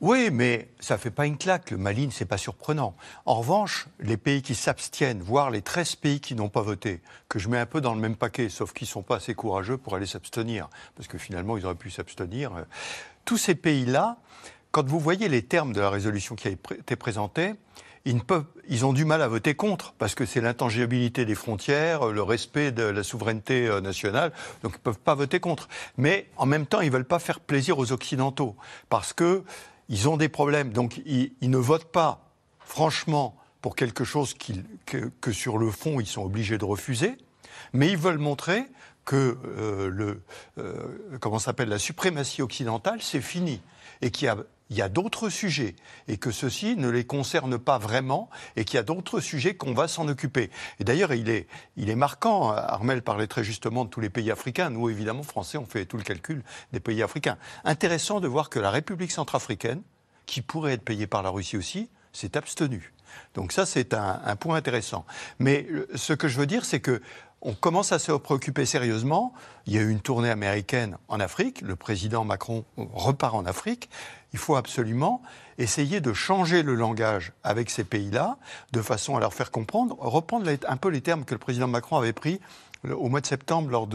[0.01, 1.71] Oui, mais ça ne fait pas une claque.
[1.71, 2.95] Le Mali, c'est pas surprenant.
[3.25, 7.37] En revanche, les pays qui s'abstiennent, voire les 13 pays qui n'ont pas voté, que
[7.37, 9.77] je mets un peu dans le même paquet, sauf qu'ils ne sont pas assez courageux
[9.77, 12.55] pour aller s'abstenir, parce que finalement, ils auraient pu s'abstenir.
[12.55, 12.63] Euh,
[13.25, 14.17] tous ces pays-là,
[14.71, 17.55] quand vous voyez les termes de la résolution qui a été présentée,
[18.05, 18.21] ils,
[18.69, 22.71] ils ont du mal à voter contre, parce que c'est l'intangibilité des frontières, le respect
[22.71, 24.31] de la souveraineté euh, nationale,
[24.63, 25.67] donc ils ne peuvent pas voter contre.
[25.97, 28.55] Mais en même temps, ils ne veulent pas faire plaisir aux Occidentaux,
[28.87, 29.43] parce que
[29.89, 30.71] ils ont des problèmes.
[30.71, 34.35] Donc ils, ne votent pas, franchement, pour quelque chose
[34.85, 37.17] que, sur le fond, ils sont obligés de refuser.
[37.73, 38.63] Mais ils veulent montrer
[39.05, 40.21] que euh, le,
[41.19, 43.61] comment s'appelle, la suprématie occidentale, c'est fini.
[44.01, 44.37] Et qu'il a
[44.69, 45.75] il y a d'autres sujets
[46.07, 49.73] et que ceci ne les concerne pas vraiment et qu'il y a d'autres sujets qu'on
[49.73, 50.51] va s'en occuper.
[50.79, 54.31] Et d'ailleurs, il est, il est marquant, Armel parlait très justement de tous les pays
[54.31, 54.69] africains.
[54.69, 57.37] Nous, évidemment, Français, on fait tout le calcul des pays africains.
[57.63, 59.81] Intéressant de voir que la République centrafricaine,
[60.25, 62.93] qui pourrait être payée par la Russie aussi, s'est abstenue.
[63.33, 65.05] Donc ça, c'est un, un, point intéressant.
[65.39, 67.01] Mais ce que je veux dire, c'est que
[67.41, 69.33] on commence à se préoccuper sérieusement.
[69.65, 71.61] Il y a eu une tournée américaine en Afrique.
[71.61, 73.89] Le président Macron repart en Afrique.
[74.33, 75.21] Il faut absolument
[75.57, 78.37] essayer de changer le langage avec ces pays-là,
[78.71, 81.97] de façon à leur faire comprendre, reprendre un peu les termes que le président Macron
[81.97, 82.39] avait pris
[82.89, 83.87] au mois de septembre lors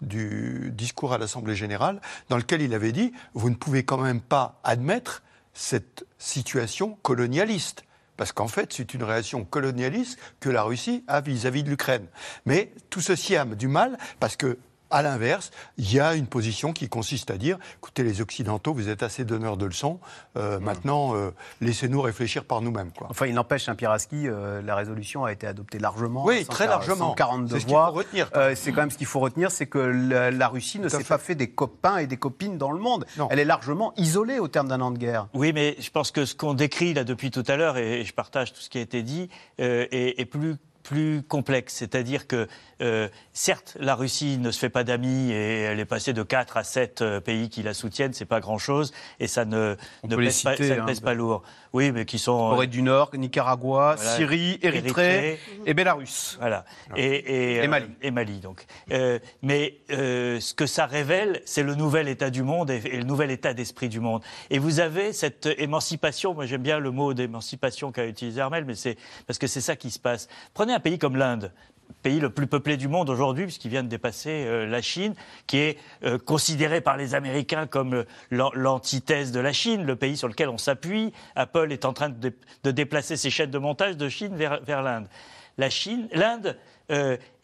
[0.00, 4.20] du discours à l'Assemblée générale, dans lequel il avait dit Vous ne pouvez quand même
[4.20, 5.22] pas admettre
[5.54, 7.84] cette situation colonialiste
[8.16, 12.06] parce qu'en fait, c'est une réaction colonialiste que la Russie a vis-à-vis de l'Ukraine.
[12.46, 14.58] Mais tout ceci a du mal parce que
[14.92, 18.88] à l'inverse, il y a une position qui consiste à dire écoutez, les Occidentaux, vous
[18.88, 19.98] êtes assez donneurs de leçons,
[20.36, 20.62] euh, hmm.
[20.62, 22.90] maintenant, euh, laissez-nous réfléchir par nous-mêmes.
[23.08, 26.24] Enfin, il n'empêche, un Piraski, euh, la résolution a été adoptée largement.
[26.24, 27.14] Oui, très largement.
[27.14, 27.94] 42 voix.
[28.54, 31.34] c'est quand même ce qu'il faut retenir c'est que la, Russie ne s'est pas fait
[31.34, 33.06] des copains et des copines dans le monde.
[33.30, 35.28] Elle est largement isolée au terme d'un an de guerre.
[35.34, 38.12] Oui, mais je pense que ce qu'on décrit là depuis tout à l'heure, et, je
[38.12, 41.74] partage tout ce qui a été dit, est, est plus plus complexe.
[41.74, 42.48] C'est-à-dire que,
[42.82, 46.56] euh, certes, la Russie ne se fait pas d'amis et elle est passée de 4
[46.56, 50.42] à 7 euh, pays qui la soutiennent, c'est pas grand-chose et ça ne, ne pèse,
[50.42, 51.42] pas, ça ne pèse pas lourd.
[51.72, 52.50] Oui, mais qui sont.
[52.50, 56.36] Corée du Nord, Nicaragua, Syrie, Érythrée, et Bélarus.
[56.38, 56.64] Voilà.
[56.96, 57.86] Et, et, Mali.
[58.02, 58.66] Et Mali, donc.
[58.90, 63.30] Euh, mais ce que ça révèle, c'est le nouvel état du monde et, le nouvel
[63.30, 64.22] état d'esprit du monde.
[64.50, 68.74] Et vous avez cette émancipation, moi j'aime bien le mot d'émancipation qu'a utilisé Armel, mais
[68.74, 70.28] c'est parce que c'est ça qui se passe.
[70.52, 71.52] Prenez un pays comme l'Inde
[72.02, 75.14] pays le plus peuplé du monde aujourd'hui, puisqu'il vient de dépasser euh, la Chine,
[75.46, 80.16] qui est euh, considéré par les Américains comme euh, l'antithèse de la Chine, le pays
[80.16, 81.12] sur lequel on s'appuie.
[81.36, 82.32] Apple est en train de,
[82.70, 85.06] déplacer ses chaînes de montage de Chine vers, l'Inde.
[85.58, 86.56] La Chine, l'Inde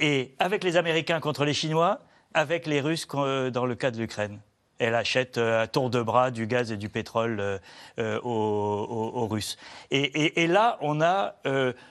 [0.01, 2.01] est avec les Américains contre les Chinois,
[2.35, 4.41] avec les Russes dans le cas de l'Ukraine.
[4.79, 7.61] Elle achète à tour de bras du gaz et du pétrole
[7.99, 9.57] aux, Russes.
[9.91, 11.37] Et, là, on a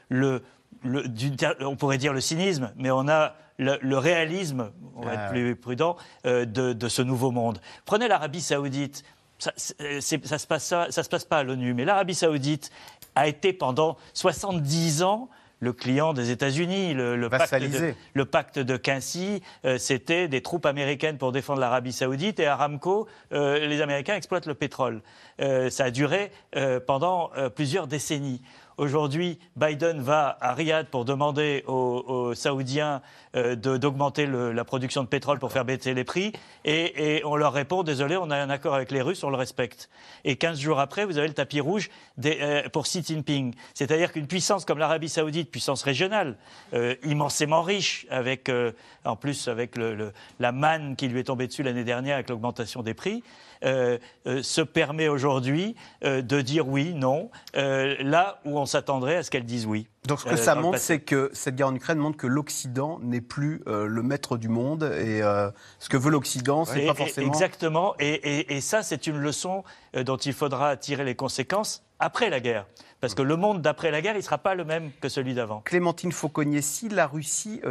[0.10, 0.44] le
[1.62, 5.56] on pourrait dire le cynisme, mais on a le, réalisme, on va être ah plus
[5.56, 7.60] prudent, euh, de, ce nouveau monde.
[7.86, 9.04] Prenez l'Arabie saoudite.
[9.40, 12.72] Ça ne se, passe, ça, se passe pas à l'ONU, mais l'Arabie saoudite
[13.14, 16.96] a été pendant 70 ans le client des États-Unis.
[16.96, 21.94] Le, pacte de, le pacte de Quincy, euh, c'était des troupes américaines pour défendre l'Arabie
[21.94, 25.02] saoudite et Aramco, euh, les Américains exploitent le pétrole.
[25.38, 26.32] ça a duré
[26.88, 28.42] pendant plusieurs décennies.
[28.78, 33.02] Aujourd'hui, Biden va à Riyad pour demander aux, Saoudiens
[33.36, 36.32] euh, d'augmenter la production de pétrole pour faire baisser les prix.
[36.64, 39.90] Et, on leur répond, désolé, on a un accord avec les Russes, on le respecte.
[40.26, 41.90] Et 15 jours après, vous avez le tapis rouge
[42.24, 43.56] euh, pour Xi Jinping.
[43.74, 46.38] C'est-à-dire qu'une puissance comme l'Arabie saoudite, puissance régionale,
[46.76, 48.52] euh, immensément riche, avec,
[49.06, 49.74] en plus avec
[50.40, 53.24] la manne qui lui est tombée dessus l'année dernière avec l'augmentation des prix,
[53.64, 59.66] se permet aujourd'hui de dire oui, non, là où on s'attendrait à ce qu'elle dise
[59.66, 59.88] oui.
[60.06, 63.22] Donc ce que ça montre, c'est que cette guerre en Ukraine montre que l'Occident n'est
[63.22, 65.22] plus le maître du monde et
[65.80, 67.28] ce que veut l'Occident, c'est pas forcément.
[67.28, 72.40] Exactement, et, et ça, c'est une leçon dont il faudra tirer les conséquences après la
[72.40, 72.68] guerre.
[73.00, 75.34] Parce que le monde d'après la guerre, il ne sera pas le même que celui
[75.34, 75.62] d'avant.
[75.62, 77.62] Clémentine Fauconnier, si la Russie,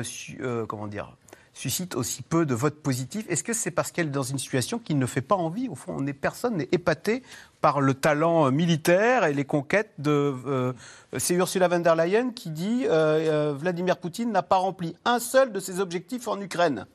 [0.68, 1.16] comment dire,
[1.52, 4.78] suscite aussi peu de votes positifs Est-ce que c'est parce qu'elle est dans une situation
[4.78, 5.68] qui ne fait pas envie?
[5.68, 7.22] Au fond, on est, personne n'est épaté
[7.66, 10.32] par le talent euh, militaire et les conquêtes de.
[10.46, 10.72] Euh,
[11.18, 15.50] c'est Ursula von der Leyen qui dit euh, Vladimir Poutine n'a pas rempli un seul
[15.50, 16.86] de ses objectifs en Ukraine.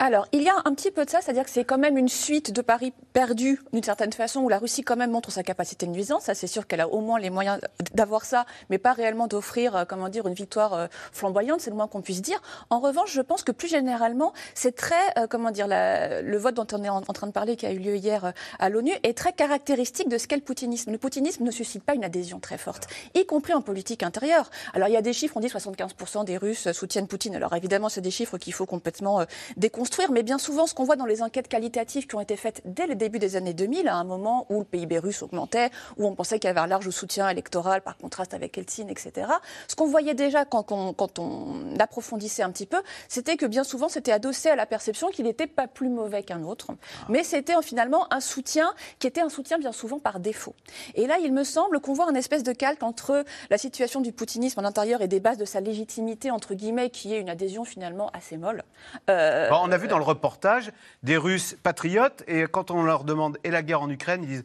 [0.00, 2.08] Alors, il y a un petit peu de ça, c'est-à-dire que c'est quand même une
[2.08, 5.86] suite de paris perdus d'une certaine façon, où la Russie quand même montre sa capacité
[5.86, 6.24] de nuisance.
[6.24, 7.60] Ça, c'est sûr qu'elle a au moins les moyens
[7.94, 12.02] d'avoir ça, mais pas réellement d'offrir, comment dire, une victoire flamboyante, c'est le moins qu'on
[12.02, 12.40] puisse dire.
[12.70, 16.82] En revanche, je pense que plus généralement, c'est très, comment dire, le vote dont on
[16.82, 20.07] est en, train de parler, qui a eu lieu hier à l'ONU, est très caractéristique
[20.08, 20.90] de ce qu'est le poutinisme.
[20.92, 24.50] Le poutinisme ne suscite pas une adhésion très forte, y compris en politique intérieure.
[24.74, 27.34] Alors il y a des chiffres, on dit 75% des Russes soutiennent Poutine.
[27.34, 29.24] Alors évidemment, c'est des chiffres qu'il faut complètement euh,
[29.56, 32.62] déconstruire, mais bien souvent, ce qu'on voit dans les enquêtes qualitatives qui ont été faites
[32.64, 36.06] dès le début des années 2000, à un moment où le PIB russe augmentait, où
[36.06, 39.28] on pensait qu'il y avait un large soutien électoral par contraste avec Eltsine, etc.
[39.66, 43.64] Ce qu'on voyait déjà quand on, quand on approfondissait un petit peu, c'était que bien
[43.64, 46.68] souvent, c'était adossé à la perception qu'il n'était pas plus mauvais qu'un autre,
[47.08, 50.54] mais c'était finalement un soutien qui était un soutien bien souvent souvent par défaut.
[50.94, 54.12] Et là, il me semble qu'on voit un espèce de calque entre la situation du
[54.12, 57.64] poutinisme en intérieur et des bases de sa légitimité, entre guillemets, qui est une adhésion
[57.64, 58.64] finalement assez molle.
[59.08, 60.72] Euh, on a vu dans le reportage
[61.02, 64.44] des Russes patriotes, et quand on leur demande et la guerre en Ukraine, ils disent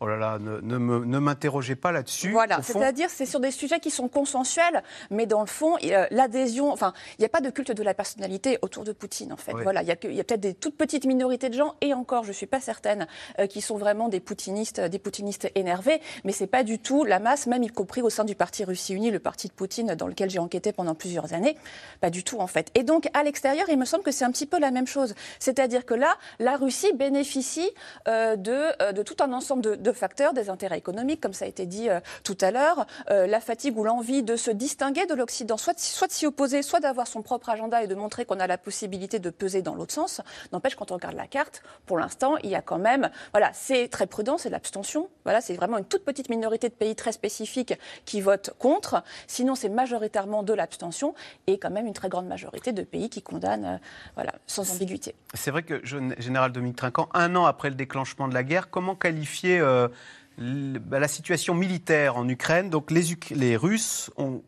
[0.00, 2.30] Oh là là, ne, ne m'interrogez pas là-dessus.
[2.32, 5.76] Voilà, c'est-à-dire c'est sur des sujets qui sont consensuels, mais dans le fond,
[6.10, 9.36] l'adhésion, enfin, il n'y a pas de culte de la personnalité autour de Poutine, en
[9.36, 9.52] fait.
[9.52, 12.28] Voilà, il y a, a peut-être des toutes petites minorités de gens, et encore, je
[12.28, 13.06] ne suis pas certaine,
[13.38, 17.20] euh, qui sont vraiment des poutinistes, des poutinistes énervés, mais c'est pas du tout la
[17.20, 20.08] masse, même y compris au sein du parti Russie Unie, le parti de Poutine, dans
[20.08, 21.56] lequel j'ai enquêté pendant plusieurs années,
[22.00, 22.70] pas du tout, en fait.
[22.74, 25.14] Et donc, à l'extérieur, il me semble que c'est un petit peu la même chose.
[25.38, 27.70] C'est-à-dire que là, la Russie bénéficie
[28.08, 31.44] euh, de, euh, de tout un ensemble de de facteurs, des intérêts économiques, comme ça
[31.44, 35.06] a été dit euh, tout à l'heure, euh, la fatigue ou l'envie de se distinguer
[35.06, 38.24] de l'Occident, soit, soit de s'y opposer, soit d'avoir son propre agenda et de montrer
[38.24, 40.22] qu'on a la possibilité de peser dans l'autre sens.
[40.52, 43.88] N'empêche, quand on regarde la carte, pour l'instant, il y a quand même, voilà, c'est
[43.88, 45.08] très prudent, c'est l'abstention.
[45.24, 47.74] Voilà, c'est vraiment une toute petite minorité de pays très spécifiques
[48.06, 49.02] qui votent contre.
[49.26, 51.14] Sinon, c'est majoritairement de l'abstention
[51.46, 53.78] et quand même une très grande majorité de pays qui condamnent, euh,
[54.14, 55.14] voilà, sans ambiguïté.
[55.34, 58.94] C'est vrai que, général Dominique Trinquant, un an après le déclenchement de la guerre, comment
[58.94, 59.88] qualifier euh,
[60.38, 62.70] bah, la situation militaire en Ukraine.
[62.70, 64.42] Donc les, les Russes ont,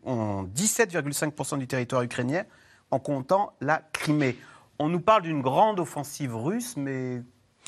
[0.55, 2.43] 17,5% du territoire ukrainien
[2.91, 4.37] en comptant la Crimée.
[4.79, 7.21] On nous parle d'une grande offensive russe, mais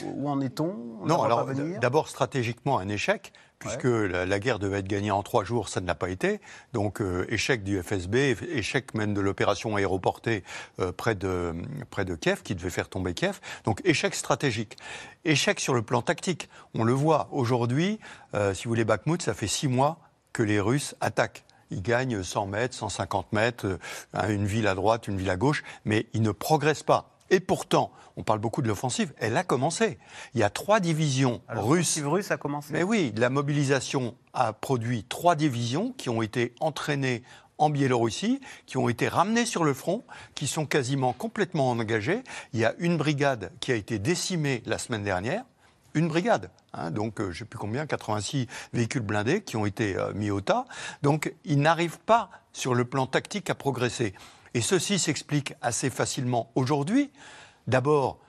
[0.04, 1.00] où en est-on?
[1.06, 1.48] Non, alors
[1.82, 5.88] d'abord stratégiquement un échec, puisque la, guerre devait être gagnée en trois jours, ça ne
[5.88, 6.40] l'a pas été.
[6.74, 10.44] Donc euh, échec du FSB, échec même de l'opération aéroportée
[10.80, 11.54] euh, près, de,
[12.20, 13.40] Kiev, qui devait faire tomber Kiev.
[13.66, 14.78] Donc échec stratégique.
[15.26, 16.50] Échec sur le plan tactique.
[16.74, 18.00] On le voit aujourd'hui,
[18.34, 20.00] euh, si vous voulez, Bakhmut, ça fait six mois
[20.32, 21.44] que les Russes attaquent.
[21.72, 23.78] Ils gagnent 100 mètres, 150 mètres,
[24.28, 27.19] une ville à droite, une ville à gauche, mais ils ne progressent pas.
[27.30, 29.98] Et pourtant, on parle beaucoup de l'offensive, elle a commencé.
[30.34, 31.96] Il y a trois divisions russes.
[31.96, 32.74] L'offensive russe a commencé.
[32.74, 37.24] Mais oui, la mobilisation a produit trois divisions qui ont été entraînées
[37.60, 42.24] en Biélorussie, qui ont été ramenées sur le front, qui sont quasiment complètement engagées.
[42.54, 45.44] Il y a une brigade qui a été décimée la semaine dernière.
[45.94, 49.66] Une brigade, hein, donc euh, je ne sais plus combien, 86 véhicules blindés qui ont
[49.66, 50.66] été euh, mis au tas.
[51.02, 54.14] Donc ils n'arrivent pas sur le plan tactique à progresser.
[54.54, 57.12] Et ceci s'explique assez facilement aujourd'hui.
[57.68, 58.20] D'abord,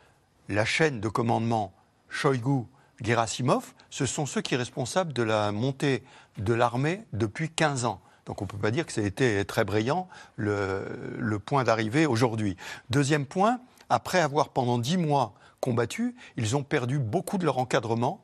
[0.48, 1.72] la chaîne de commandement
[2.08, 2.64] Shoigu,
[3.00, 6.02] Gerasimov, ce sont ceux qui sont responsables de la montée
[6.38, 8.00] de l'armée depuis 15 ans.
[8.26, 12.06] Donc on ne peut pas dire que ça a été très brillant le, point d'arrivée
[12.06, 12.56] aujourd'hui.
[12.90, 18.22] Deuxième point, après avoir pendant 10 mois combattu, ils ont perdu beaucoup de leur encadrement,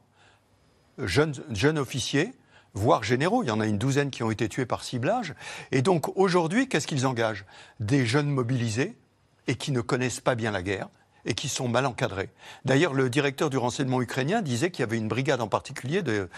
[0.99, 2.35] jeunes, jeunes officiers,
[2.77, 3.43] voire généraux.
[3.43, 5.35] Il y en a une douzaine qui ont été tués par ciblage.
[5.73, 7.45] Et donc aujourd'hui, qu'est-ce qu'ils engagent?
[7.81, 8.97] Des jeunes mobilisés
[9.49, 10.89] et qui ne connaissent pas bien la guerre
[11.25, 12.31] et qui sont mal encadrés.
[12.65, 16.29] D'ailleurs, le directeur du renseignement ukrainien disait qu'il y avait une brigade en particulier de,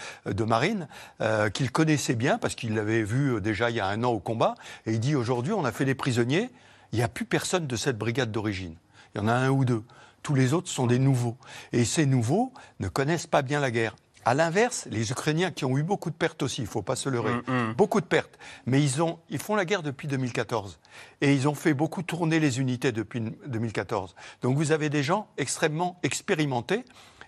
[0.43, 0.87] marine
[1.21, 4.09] euh, qu'il connaissait bien parce qu'il l'avait vu euh, déjà il y a un an
[4.09, 4.55] au combat.
[4.87, 6.49] Et il dit aujourd'hui, on a fait les prisonniers,
[6.91, 8.75] il n'y a plus personne de cette brigade d'origine.
[9.13, 9.83] Il y en a un ou deux.
[10.23, 11.37] Tous les autres sont des nouveaux.
[11.71, 13.95] Et ces nouveaux ne connaissent pas bien la guerre.
[14.25, 16.95] À l'inverse, les Ukrainiens qui ont eu beaucoup de pertes aussi, il ne faut pas
[16.95, 17.73] se leurrer, mm, mm.
[17.73, 20.79] beaucoup de pertes, mais ils, ont, ils font la guerre depuis 2014
[21.21, 24.15] et ils ont fait beaucoup tourner les unités depuis 2014.
[24.41, 26.83] Donc vous avez des gens extrêmement expérimentés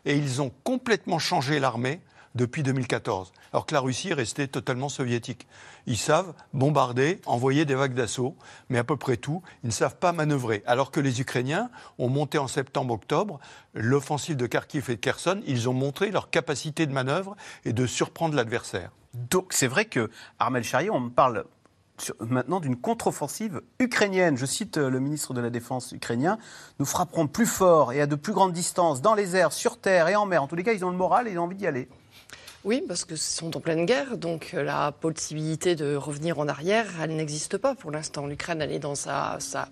[0.06, 2.02] et ils ont complètement changé l'armée
[2.36, 5.48] depuis 2014, alors que la Russie est restée totalement soviétique.
[5.86, 8.36] Ils savent bombarder, envoyer des vagues d'assaut,
[8.70, 9.42] mais à peu près tout.
[9.64, 10.64] Ils ne savent pas manœuvrer.
[10.66, 13.40] Alors que les Ukrainiens ont monté en septembre-octobre
[13.74, 15.42] l'offensive de Kharkiv et de Kherson.
[15.46, 18.92] Ils ont montré leur capacité de manœuvre et de surprendre l'adversaire.
[19.14, 21.46] Donc c'est vrai que Armel Charrier, on parle
[22.20, 24.38] maintenant d'une contre-offensive ukrainienne.
[24.38, 26.38] Je cite euh, le ministre de la Défense ukrainien.
[26.80, 30.08] Nous frapperons plus fort et à de plus grandes distances, dans les airs, sur terre
[30.08, 30.42] et en mer.
[30.42, 31.90] En tous les cas, ils ont le moral et ils ont envie d'y aller.
[32.64, 36.86] Oui, parce que sont en pleine guerre, donc euh, la possibilité de revenir en arrière,
[37.02, 38.28] elle n'existe pas pour l'instant.
[38.28, 39.68] L'Ukraine, elle est dans sa, sa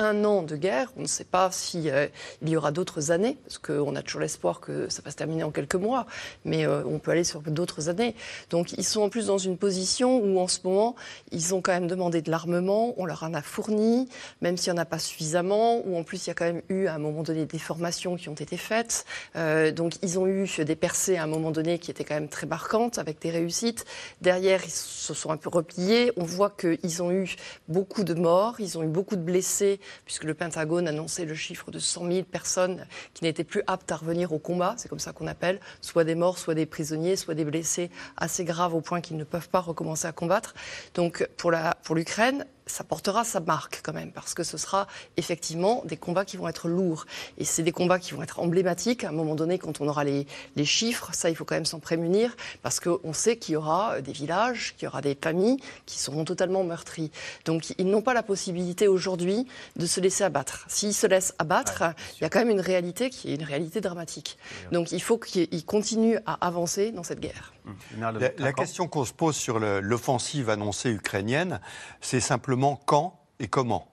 [0.00, 0.92] un an de guerre.
[0.96, 2.08] On ne sait pas s'il si, euh,
[2.42, 5.50] y aura d'autres années, parce qu'on a toujours l'espoir que ça va se terminer en
[5.50, 6.06] quelques mois,
[6.44, 8.14] mais euh, on peut aller sur d'autres années.
[8.48, 10.96] Donc ils sont en plus dans une position où en ce moment,
[11.30, 14.08] ils ont quand même demandé de l'armement, on leur en a fourni,
[14.40, 16.62] même s'il n'y en a pas suffisamment, ou en plus il y a quand même
[16.68, 19.04] eu à un moment donné des formations qui ont été faites.
[19.36, 22.28] Euh, donc ils ont eu des percées à un moment donné qui étaient quand même
[22.28, 23.84] très marquantes, avec des réussites.
[24.22, 26.12] Derrière, ils se sont un peu repliés.
[26.16, 27.36] On voit qu'ils ont eu
[27.68, 31.70] beaucoup de morts, ils ont eu beaucoup de blessés puisque le Pentagone annonçait le chiffre
[31.70, 35.12] de 100 000 personnes qui n'étaient plus aptes à revenir au combat, c'est comme ça
[35.12, 39.00] qu'on appelle, soit des morts, soit des prisonniers, soit des blessés assez graves au point
[39.00, 40.54] qu'ils ne peuvent pas recommencer à combattre.
[40.94, 41.52] Donc pour
[41.94, 46.36] l'Ukraine, ça portera sa marque quand même, parce que ce sera effectivement des combats qui
[46.36, 47.06] vont être lourds.
[47.38, 49.04] Et c'est des combats qui vont être emblématiques.
[49.04, 51.64] À un moment donné, quand on aura les, les chiffres, ça, il faut quand même
[51.64, 55.58] s'en prémunir, parce qu'on sait qu'il y aura des villages, qu'il y aura des familles
[55.86, 57.10] qui seront totalement meurtries.
[57.44, 60.64] Donc, ils n'ont pas la possibilité aujourd'hui de se laisser abattre.
[60.68, 61.82] S'ils se laissent abattre,
[62.18, 64.38] il y a quand même une réalité qui est une réalité dramatique.
[64.72, 67.52] Donc, il faut qu'ils continuent à avancer dans cette guerre.
[67.98, 71.60] La, la question qu'on se pose sur l'offensive annoncée ukrainienne,
[72.00, 73.88] c'est simplement quand et comment.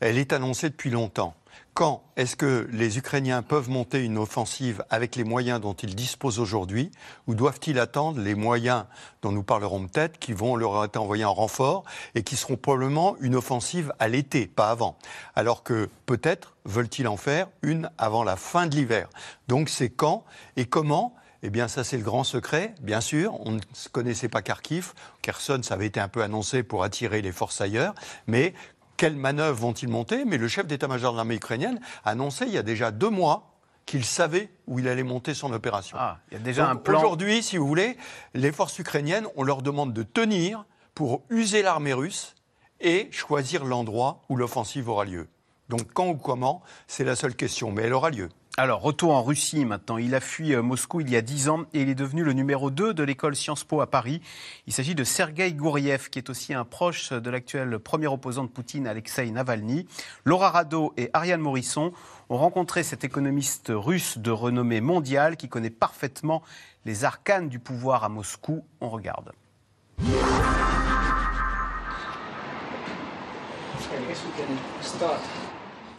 [0.00, 1.34] Elle est annoncée depuis longtemps.
[1.74, 6.40] Quand est-ce que les Ukrainiens peuvent monter une offensive avec les moyens dont ils disposent
[6.40, 6.90] aujourd'hui?
[7.28, 8.84] Ou doivent-ils attendre les moyens
[9.22, 11.84] dont nous parlerons peut-être qui vont leur être envoyés en renfort
[12.16, 14.98] et qui seront probablement une offensive à l'été, pas avant?
[15.36, 19.08] Alors que peut-être veulent-ils en faire une avant la fin de l'hiver.
[19.46, 20.24] Donc c'est quand
[20.56, 23.38] et comment eh bien, ça, c'est le grand secret, bien sûr.
[23.46, 23.60] On ne
[23.92, 24.92] connaissait pas Kharkiv.
[25.22, 27.94] Kherson, ça avait été un peu annoncé pour attirer les forces ailleurs.
[28.26, 28.54] Mais
[28.96, 30.24] quelles manœuvres vont-ils monter?
[30.24, 33.54] Mais le chef d'état-major de l'armée ukrainienne a annoncé il y a déjà deux mois
[33.86, 35.96] qu'il savait où il allait monter son opération.
[35.98, 36.98] Ah, il y a déjà un plan.
[36.98, 37.96] Aujourd'hui, si vous voulez,
[38.34, 42.34] les forces ukrainiennes, on leur demande de tenir pour user l'armée russe
[42.80, 45.28] et choisir l'endroit où l'offensive aura lieu.
[45.68, 48.28] Donc quand ou comment, c'est la seule question, mais elle aura lieu.
[48.60, 49.98] Alors, retour en Russie maintenant.
[49.98, 52.32] Il a fui euh, Moscou il y a 10 ans et il est devenu le
[52.32, 54.20] numéro 2 de l'école Sciences Po à Paris.
[54.66, 58.48] Il s'agit de Sergei Gouriev, qui est aussi un proche de l'actuel premier opposant de
[58.48, 59.86] Poutine, Alexei Navalny.
[60.24, 61.92] Laura Rado et Ariane Morisson
[62.30, 66.42] ont rencontré cet économiste russe de renommée mondiale qui connaît parfaitement
[66.84, 68.64] les arcanes du pouvoir à Moscou.
[68.80, 69.30] On regarde.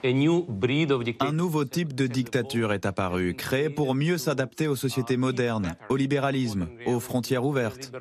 [0.04, 5.98] Un nouveau type de dictature est apparu, créé pour mieux s'adapter aux sociétés modernes, au
[5.98, 7.92] libéralisme, aux frontières ouvertes.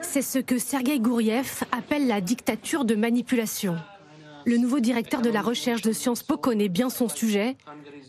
[0.00, 3.76] C'est ce que Sergei Gouriev appelle la dictature de manipulation.
[4.46, 7.56] Le nouveau directeur de la recherche de Sciences Po connaît bien son sujet.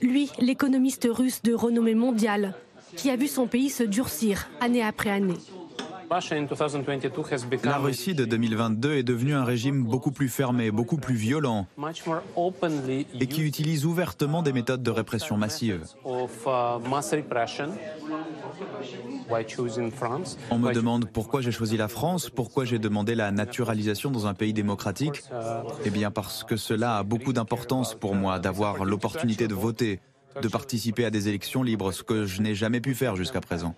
[0.02, 2.56] Lui, l'économiste russe de renommée mondiale,
[2.95, 5.38] qui a vu son pays se durcir année après année.
[7.64, 11.68] La Russie de 2022 est devenue un régime beaucoup plus fermé, beaucoup plus violent
[13.20, 15.86] et qui utilise ouvertement des méthodes de répression massive.
[20.49, 24.34] On me demande pourquoi j'ai choisi la France, pourquoi j'ai demandé la naturalisation dans un
[24.34, 25.22] pays démocratique.
[25.86, 29.99] Eh bien parce que cela a beaucoup d'importance pour moi d'avoir l'opportunité de voter,
[30.41, 33.76] de participer à des élections libres, ce que je n'ai jamais pu faire jusqu'à présent.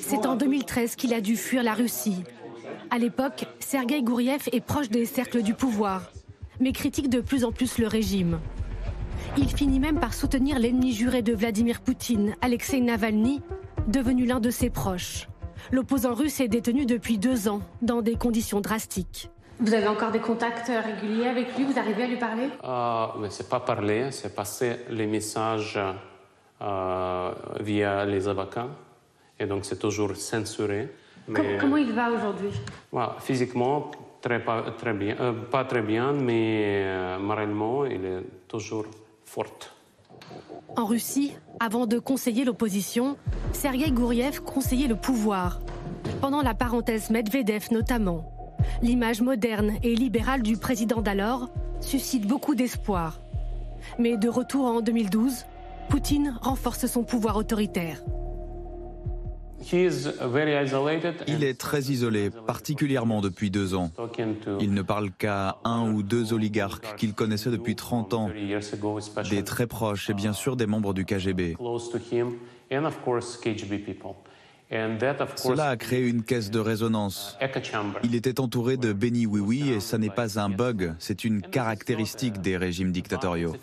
[0.00, 2.24] C'est en 2013 qu'il a dû fuir la Russie.
[2.90, 6.10] À l'époque, Sergei Gouriev est proche des cercles du pouvoir,
[6.60, 8.38] mais critique de plus en plus le régime.
[9.36, 13.40] Il finit même par soutenir l'ennemi juré de Vladimir Poutine, Alexei Navalny,
[13.88, 15.28] devenu l'un de ses proches.
[15.70, 19.30] L'opposant russe est détenu depuis deux ans, dans des conditions drastiques.
[19.60, 21.64] Vous avez encore des contacts réguliers avec lui?
[21.64, 22.48] Vous arrivez à lui parler?
[22.64, 25.78] Euh, Mais c'est pas parler, c'est passer les messages
[26.60, 28.68] euh, via les avocats
[29.42, 30.88] et donc c'est toujours censuré.
[31.28, 32.50] Mais, comment, il va aujourd'hui?
[33.18, 33.90] Physiquement,
[34.20, 34.42] très,
[34.78, 38.86] très bien, euh, pas très bien, mais euh, moralement, il est toujours
[39.24, 39.46] fort.
[40.76, 43.16] En Russie, avant de conseiller l'opposition,
[43.52, 45.60] Sergei Gouriev conseillait le pouvoir.
[46.20, 48.28] Pendant la parenthèse Medvedev notamment.
[48.80, 51.48] L'image moderne et libérale du président d'alors
[51.80, 53.20] suscite beaucoup d'espoir.
[53.98, 55.44] Mais de retour en 2012,
[55.88, 58.02] Poutine renforce son pouvoir autoritaire.
[61.28, 63.90] Il est très isolé, particulièrement depuis deux ans.
[64.60, 68.30] Il ne parle qu'à un ou deux oligarques qu'il connaissait depuis 30 ans,
[69.30, 71.56] des très proches et bien sûr des membres du KGB.
[75.36, 77.36] Cela a créé une caisse de résonance.
[78.02, 82.40] Il était entouré de béni oui-oui et ça n'est pas un bug, c'est une caractéristique
[82.40, 83.54] des régimes dictatoriaux.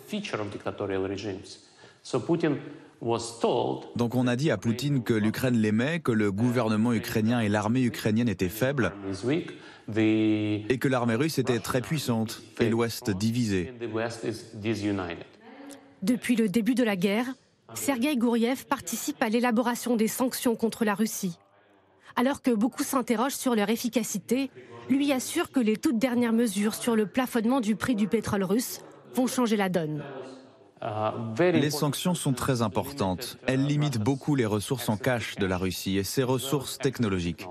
[3.96, 7.82] Donc on a dit à Poutine que l'Ukraine l'aimait, que le gouvernement ukrainien et l'armée
[7.82, 8.92] ukrainienne étaient faibles
[9.96, 13.72] et que l'armée russe était très puissante et l'Ouest divisé.
[16.02, 17.26] Depuis le début de la guerre,
[17.74, 21.38] Sergei Gouriev participe à l'élaboration des sanctions contre la Russie.
[22.16, 24.50] Alors que beaucoup s'interrogent sur leur efficacité,
[24.88, 28.80] lui assure que les toutes dernières mesures sur le plafonnement du prix du pétrole russe
[29.14, 30.02] vont changer la donne.
[30.82, 33.38] Les sanctions sont très importantes.
[33.46, 37.46] Elles limitent beaucoup les ressources en cash de la Russie et ses ressources technologiques.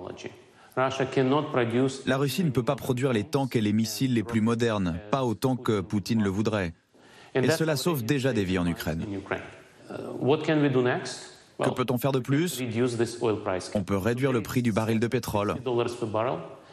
[0.76, 5.26] La Russie ne peut pas produire les tanks et les missiles les plus modernes, pas
[5.26, 6.74] autant que Poutine le voudrait.
[7.36, 9.06] Et cela sauve déjà des vies en Ukraine.
[11.62, 12.62] Que peut-on faire de plus?
[13.76, 15.56] On peut réduire le prix du baril de pétrole.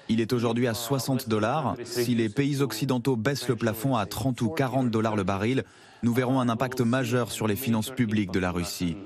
[0.08, 1.74] Il est aujourd'hui à 60 dollars.
[1.82, 5.64] Si les pays occidentaux baissent le plafond à 30 ou 40 dollars le baril,
[6.02, 8.96] nous verrons un impact majeur sur les finances publiques de la Russie.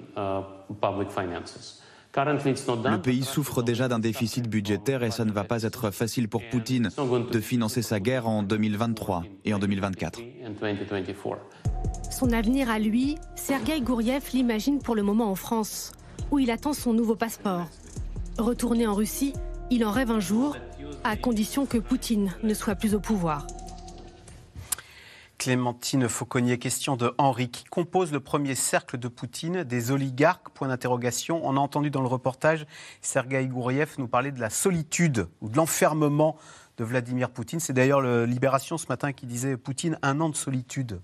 [2.17, 6.43] Le pays souffre déjà d'un déficit budgétaire et ça ne va pas être facile pour
[6.51, 6.91] Poutine
[7.31, 10.21] de financer sa guerre en 2023 et en 2024.
[12.11, 15.93] Son avenir à lui, Sergueï Gouriev l'imagine pour le moment en France,
[16.33, 17.69] où il attend son nouveau passeport.
[18.39, 19.33] Retourné en Russie,
[19.71, 20.57] il en rêve un jour,
[21.05, 23.47] à condition que Poutine ne soit plus au pouvoir.
[25.41, 27.49] Clémentine Fauconnier, question de Henri.
[27.49, 30.51] Qui compose le premier cercle de Poutine Des oligarques?
[30.51, 31.41] Point d'interrogation.
[31.45, 32.67] On a entendu dans le reportage
[33.01, 36.37] Sergueï Gouriev nous parler de la solitude ou de l'enfermement
[36.77, 37.59] de Vladimir Poutine.
[37.59, 41.01] C'est d'ailleurs Libération ce matin qui disait Poutine, un an de solitude.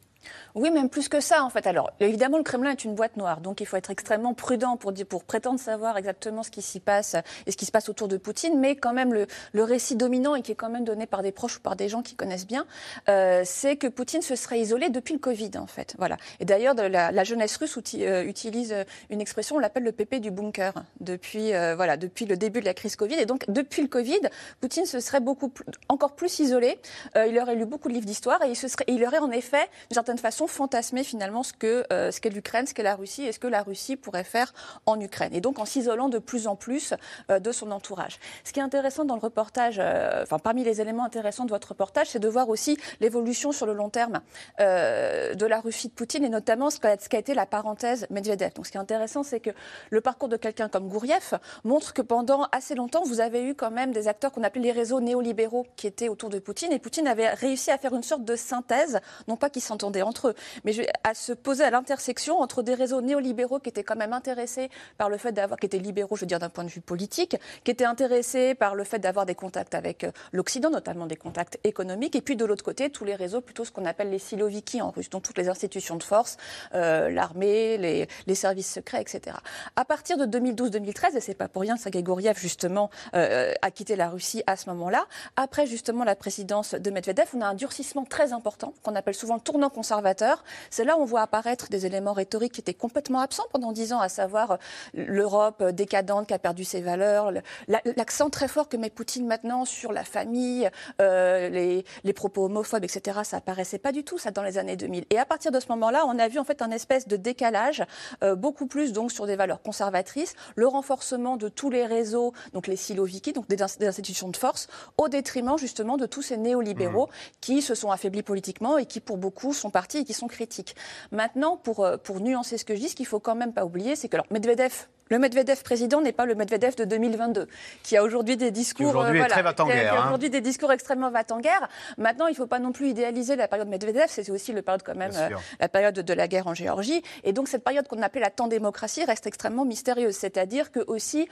[0.56, 1.66] Oui, même plus que ça, en fait.
[1.66, 4.92] Alors, évidemment, le Kremlin est une boîte noire, donc il faut être extrêmement prudent pour,
[5.24, 7.14] prétendre savoir exactement ce qui s'y passe
[7.46, 9.26] et ce qui se passe autour de Poutine, mais quand même, le,
[9.62, 12.02] récit dominant et qui est quand même donné par des proches ou par des gens
[12.02, 12.66] qui connaissent bien,
[13.08, 15.94] euh, c'est que Poutine se serait isolé depuis le Covid, en fait.
[15.98, 16.16] Voilà.
[16.40, 18.74] Et d'ailleurs, la, jeunesse russe euh, utilise
[19.10, 22.64] une expression, on l'appelle le pépé du bunker, depuis, euh, voilà, depuis le début de
[22.64, 23.16] la crise Covid.
[23.16, 24.20] Et donc, depuis le Covid,
[24.60, 26.78] Poutine se serait beaucoup plus, encore plus isolé.
[27.14, 29.68] Il aurait lu beaucoup de livres d'histoire et il, se serait, il aurait en effet,
[29.90, 33.32] certaine façon, fantasmer finalement ce que euh, ce qu'est l'Ukraine, ce qu'est la Russie et
[33.32, 34.52] ce que la Russie pourrait faire
[34.86, 35.34] en Ukraine.
[35.34, 36.94] Et donc en s'isolant de plus en plus
[37.30, 38.18] euh, de son entourage.
[38.44, 41.68] Ce qui est intéressant dans le reportage, euh, enfin parmi les éléments intéressants de votre
[41.68, 44.20] reportage, c'est de voir aussi l'évolution sur le long terme
[44.58, 48.52] de la Russie de Poutine et notamment ce qu'a, ce qu'a été la parenthèse Medvedev.
[48.54, 49.50] Donc ce qui est intéressant, c'est que
[49.90, 53.70] le parcours de quelqu'un comme Gouriev montre que pendant assez longtemps, vous avez eu quand
[53.70, 57.06] même des acteurs qu'on appelait les réseaux néolibéraux qui étaient autour de Poutine et Poutine
[57.06, 60.34] avait réussi à faire une sorte de synthèse, non pas qu'ils s'entendaient entre eux,
[60.64, 60.72] mais
[61.04, 65.08] à se poser à l'intersection entre des réseaux néolibéraux qui étaient quand même intéressés par
[65.08, 67.70] le fait d'avoir, qui étaient libéraux, je veux dire, d'un point de vue politique, qui
[67.70, 72.16] étaient intéressés par le fait d'avoir des contacts avec euh, l'Occident, notamment des contacts économiques,
[72.16, 74.90] et puis de l'autre côté, tous les réseaux, plutôt ce qu'on appelle les siloviki en
[74.90, 76.36] russe, donc toutes les institutions de force,
[76.74, 79.36] euh, l'armée, les, services secrets, etc.
[79.76, 83.70] À partir de 2012-2013, et c'est pas pour rien que Sergei Gouriev, justement, euh, a
[83.70, 87.54] quitté la Russie à ce moment-là, après justement la présidence de Medvedev, on a un
[87.54, 91.68] durcissement très important, qu'on appelle souvent le tournant conservateur, c'est là où on voit apparaître
[91.68, 94.56] des éléments rhétoriques qui étaient complètement absents pendant dix ans, à savoir euh,
[94.94, 97.30] l'Europe décadente qui a perdu ses valeurs,
[97.68, 100.68] l'accent très fort que met Poutine maintenant sur la famille,
[101.00, 103.20] euh, les, les, propos homophobes, etc.
[103.22, 105.04] Ça apparaissait pas du tout ça dans les années 2000.
[105.10, 107.84] Et à partir de ce moment-là, on a vu en fait un espèce de décalage,
[108.24, 112.66] euh, beaucoup plus donc sur des valeurs conservatrices, le renforcement de tous les réseaux, donc
[112.66, 114.66] les siloviki, donc des, des, institutions de force,
[114.98, 117.36] au détriment justement de tous ces néolibéraux mmh.
[117.40, 120.74] qui se sont affaiblis politiquement et qui pour beaucoup sont et qui sont critiques.
[121.12, 123.64] Maintenant, pour, euh, pour nuancer ce que je dis, ce qu'il faut quand même pas
[123.64, 124.72] oublier, c'est que alors, Medvedev,
[125.08, 127.46] le Medvedev président n'est pas le Medvedev de 2022,
[127.82, 130.06] qui a aujourd'hui des discours, aujourd'hui euh, voilà, hein.
[130.06, 131.68] aujourd'hui des discours extrêmement va en guerre.
[131.98, 134.82] Maintenant, il ne faut pas non plus idéaliser la période Medvedev, c'est aussi le période
[134.82, 135.28] quand même euh,
[135.60, 138.48] la période de la guerre en Géorgie, et donc cette période qu'on appelait la temps
[138.48, 141.28] démocratie reste extrêmement mystérieuse, c'est-à-dire que aussi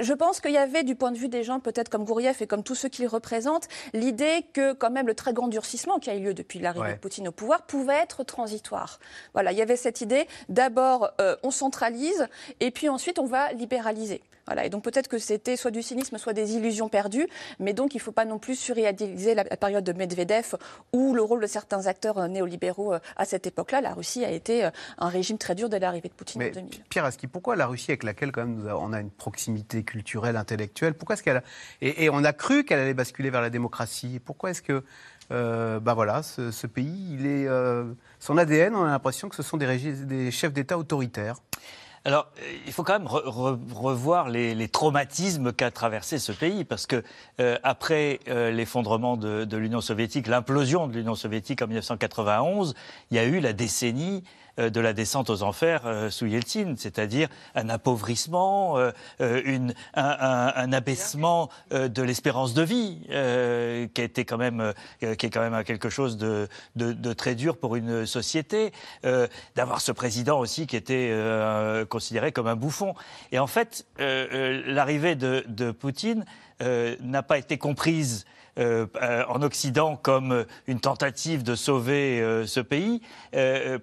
[0.00, 2.46] je pense qu'il y avait, du point de vue des gens, peut-être comme Gouriev et
[2.46, 6.14] comme tous ceux qu'il représente, l'idée que quand même le très grand durcissement qui a
[6.16, 8.98] eu lieu depuis l'arrivée de Poutine au pouvoir pouvait être transitoire.
[9.32, 12.26] Voilà, il y avait cette idée, d'abord euh, on centralise
[12.60, 14.22] et puis ensuite on va libéraliser.
[14.46, 17.26] Voilà, et donc peut-être que c'était soit du cynisme, soit des illusions perdues,
[17.58, 20.56] mais donc il ne faut pas non plus surréaliser la, période de Medvedev
[20.92, 23.80] ou le rôle de certains acteurs euh, néolibéraux euh, à cette époque-là.
[23.80, 26.54] La Russie a été euh, un régime très dur dès l'arrivée de Poutine mais en
[26.54, 26.84] 2000.
[26.90, 30.94] Pierre Aski, pourquoi la Russie avec laquelle quand même on a une proximité culturelle, intellectuelle,
[30.94, 31.42] pourquoi est-ce qu'elle
[31.80, 34.20] et, on a cru qu'elle allait basculer vers la démocratie?
[34.24, 34.84] Pourquoi est-ce que
[35.30, 37.48] euh, bah voilà, ce, pays, il est,
[38.20, 41.36] son ADN, on a l'impression que ce sont des, des chefs d'État autoritaires.
[42.06, 42.30] Alors,
[42.66, 47.02] il faut quand même revoir les, traumatismes qu'a traversé ce pays, parce que
[47.40, 52.74] euh, après euh, l'effondrement de, de l'Union soviétique, l'implosion de l'Union soviétique en 1991,
[53.10, 56.74] il y a eu la décennie euh, de la descente aux enfers euh, sous Yeltsin,
[56.76, 58.92] c'est-à-dire un appauvrissement, euh,
[59.94, 63.00] un, abaissement de l'espérance de vie,
[63.94, 66.48] qui été quand même, qui est quand même quelque chose de,
[67.14, 68.72] très dur pour une société,
[69.54, 71.12] d'avoir ce président aussi qui était
[71.88, 72.94] considéré comme un bouffon.
[73.32, 76.24] Et en fait, l'arrivée de, Poutine
[76.60, 82.60] n'a pas été comprise euh, euh, en Occident comme une tentative de sauver euh, ce
[82.60, 83.02] pays,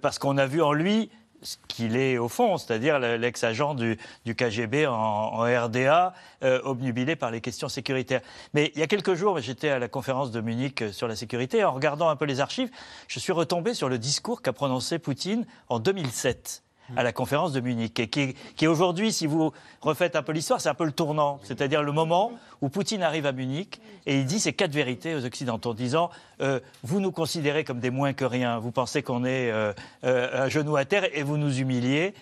[0.00, 1.10] parce qu'on a vu en lui
[1.44, 6.14] ce qu'il est au fond, c'est-à-dire l'ex-agent du, KGB en, RDA,
[6.62, 8.20] obnubilé par les questions sécuritaires.
[8.54, 11.64] Mais il y a quelques jours, j'étais à la conférence de Munich sur la sécurité,
[11.64, 12.70] en regardant un peu les archives,
[13.08, 16.62] je suis retombé sur le discours qu'a prononcé Poutine en 2007
[16.96, 20.60] à la conférence de Munich, et qui, qui aujourd'hui, si vous refaites un peu l'histoire,
[20.60, 24.26] c'est un peu le tournant, c'est-à-dire le moment où Poutine arrive à Munich et il
[24.26, 26.10] dit ces quatre vérités aux Occidentaux, en disant
[26.40, 29.72] euh, vous nous considérez comme des moins que rien, vous pensez qu'on est euh,
[30.04, 32.14] euh, un genou à terre et vous nous humiliez,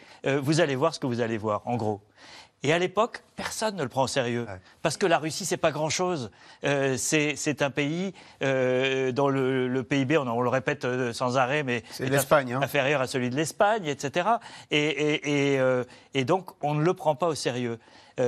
[0.43, 2.03] vous allez voir ce que vous allez voir, en gros.
[2.63, 4.47] Et à l'époque, personne ne le prend au sérieux.
[4.83, 6.31] Parce que la Russie, c'est pas grand-chose.
[6.65, 11.83] Euh, c'est un pays euh, dont le, PIB, on, le répète euh, sans arrêt, mais
[12.01, 12.61] est hein.
[12.63, 14.29] inférieur à celui de l'Espagne, etc.
[14.71, 15.57] Et,
[16.13, 17.79] et, donc, on ne le prend pas au sérieux.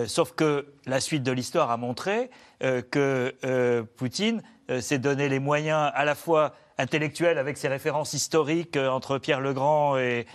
[0.07, 2.31] sauf que la suite de l'histoire a montré
[2.61, 4.43] que Poutine
[4.81, 9.41] s'est donné les moyens à la fois intellectuel avec ses références historiques euh, entre Pierre
[9.41, 10.27] le Grand et,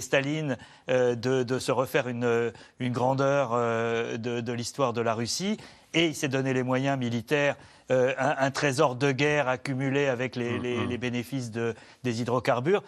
[0.00, 0.56] Staline,
[0.90, 5.56] euh, de, se refaire une, une grandeur euh, de, l'histoire de la Russie.
[5.96, 7.56] Et il s'est donné les moyens militaires,
[7.88, 10.96] un, trésor de guerre accumulé avec les, mm, mm.
[10.96, 11.74] bénéfices de,
[12.04, 12.82] des hydrocarbures.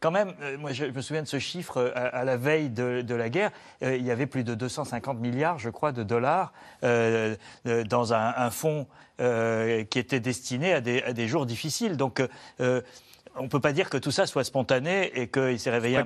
[0.00, 3.50] quand même, moi je, me souviens de ce chiffre à, la veille de, la guerre,
[3.82, 8.86] il y avait plus de 250 milliards, je crois, de dollars dans un, un fonds
[9.18, 11.96] euh, qui était destiné à des, à des, jours difficiles.
[11.96, 12.22] Donc,
[12.60, 12.82] euh,
[13.38, 16.04] on ne peut pas dire que tout ça soit spontané et qu'il s'est réveillé un,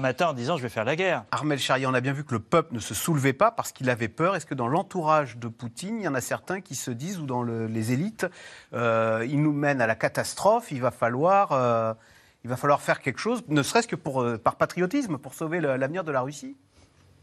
[0.00, 1.24] matin en disant je vais faire la guerre.
[1.30, 3.90] Armel Charrier, on a bien vu que le peuple ne se soulevait pas parce qu'il
[3.90, 4.36] avait peur.
[4.36, 7.26] Est-ce que dans l'entourage de Poutine, il y en a certains qui se disent, ou
[7.26, 8.26] dans les élites,
[8.72, 11.96] euh, il nous mène à la catastrophe, il va falloir,
[12.44, 16.04] il va falloir faire quelque chose, ne serait-ce que pour, par patriotisme, pour sauver l'avenir
[16.04, 16.56] de la Russie?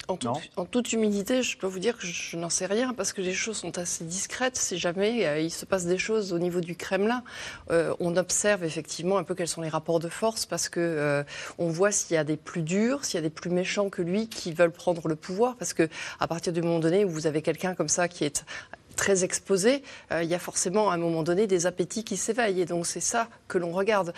[0.07, 3.33] En, toute humilité, je peux vous dire que je, n'en sais rien parce que les
[3.33, 4.57] choses sont assez discrètes.
[4.57, 7.23] Si jamais euh, il se passe des choses au niveau du Kremlin,
[7.71, 11.23] euh, on observe effectivement un peu quels sont les rapports de force parce que euh,
[11.57, 14.01] on voit s'il y a des plus durs, s'il y a des plus méchants que
[14.01, 15.55] lui qui veulent prendre le pouvoir.
[15.55, 15.87] Parce que
[16.19, 18.45] à partir du moment donné où vous avez quelqu'un comme ça qui est
[18.95, 22.61] très exposé, euh, il y a forcément à un moment donné des appétits qui s'éveillent.
[22.61, 24.13] Et donc c'est ça que l'on regarde.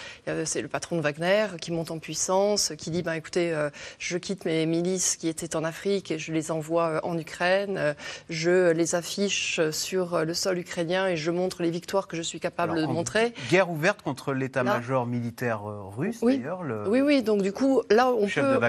[0.46, 3.70] c'est le patron de Wagner qui monte en puissance, qui dit, ben, écoutez, euh,
[4.00, 7.96] je quitte mes milices qui étaient en Afrique et je les envoie euh, en Ukraine,
[8.30, 12.40] je les affiche sur le sol ukrainien et je montre les victoires que je suis
[12.40, 13.34] capable de montrer.
[13.50, 16.38] Guerre ouverte contre l'état-major militaire russe, oui.
[16.38, 16.62] d'ailleurs.
[16.88, 18.60] Oui, oui, donc du coup, là, on, peut,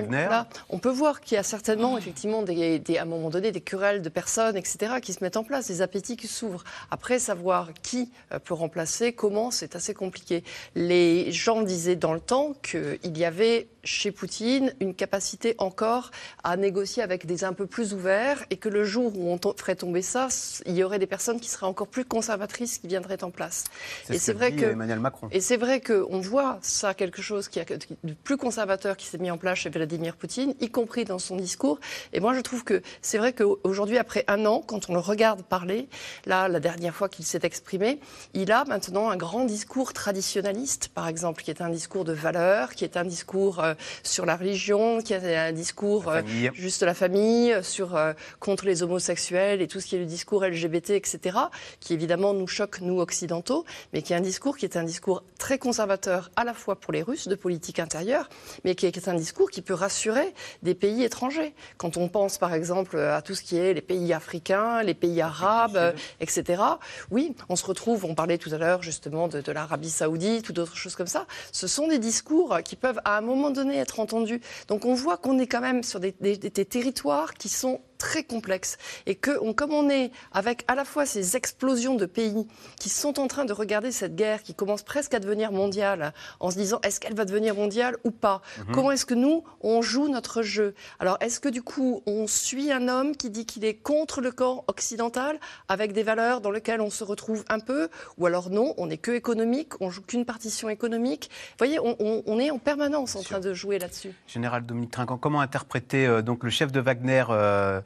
[0.69, 4.03] on, peut voir qu'il y a certainement, effectivement, des, à un moment donné, des querelles
[4.03, 6.65] de personnes, etc., qui se mettent en place, des appétits qui s'ouvre.
[6.91, 10.45] Après, savoir qui euh, peut remplacer, comment, c'est assez compliqué.
[10.75, 16.11] Les gens disaient dans le temps qu'il y avait chez Poutine une capacité encore
[16.45, 19.77] à négocier avec des un peu plus ouverts et que le jour où on ferait
[19.77, 20.29] tomber ça,
[20.67, 23.65] il y aurait des personnes qui seraient encore plus conservatrices qui viendraient en place.
[24.11, 25.29] Et c'est vrai que Emmanuel Macron.
[25.31, 29.19] Et c'est vrai qu'on voit ça quelque chose qui a de plus conservateur qui s'est
[29.19, 31.79] mis en place chez Vladimir Poutine, y compris dans son discours.
[32.13, 35.43] Et moi, je trouve que c'est vrai qu'aujourd'hui, après un an, quand on le regarde
[35.43, 35.89] parler,
[36.27, 38.01] là, la dernière fois qu'il s'est exprimé,
[38.35, 42.75] il a maintenant un grand discours traditionnaliste, par exemple, qui est un discours de valeur,
[42.75, 46.23] qui est un discours euh, sur la religion, qui a un discours euh,
[46.55, 50.45] juste la famille, sur euh, contre les homosexuels et tout ce qui est le discours
[50.45, 51.39] LGBT, etc.,
[51.81, 55.23] qui évidemment nous choque nous occidentaux, mais qui est un discours qui est un discours
[55.39, 58.29] très conservateur à la fois pour les Russes de politique intérieure,
[58.65, 61.55] mais qui est un discours qui peut rassurer des pays étrangers.
[61.77, 65.21] Quand on pense par exemple à tout ce qui est les pays africains, les pays
[65.21, 66.63] arabes, etc.
[67.11, 70.53] Oui, on se retrouve, on parlait tout à l'heure justement de, de l'Arabie saoudite ou
[70.53, 71.27] d'autres choses comme ça.
[71.53, 74.41] Ce sont des discours qui peuvent à un moment donné être entendu.
[74.69, 79.15] Donc on voit qu'on est quand même sur des, territoires qui sont très complexe et
[79.15, 82.47] que comme on est avec à la fois ces explosions de pays
[82.79, 86.51] qui sont en train de regarder cette guerre qui commence presque à devenir mondiale en
[86.51, 88.43] se disant est-ce qu'elle va devenir mondiale ou pas?
[88.59, 88.75] Mhm.
[88.75, 90.75] Comment est-ce que nous on joue notre jeu?
[90.99, 94.31] Alors est-ce que du coup on suit un homme qui dit qu'il est contre le
[94.31, 95.39] camp occidental
[95.69, 97.89] avec des valeurs dans lesquelles on se retrouve un peu?
[98.19, 101.31] Ou alors non on n'est que économique on joue qu'une partition économique?
[101.53, 104.13] Vous voyez on, est en permanence en train de jouer là-dessus.
[104.27, 107.81] Général Dominique Trinquant comment interpréter euh, donc le chef de Wagner euh, euh,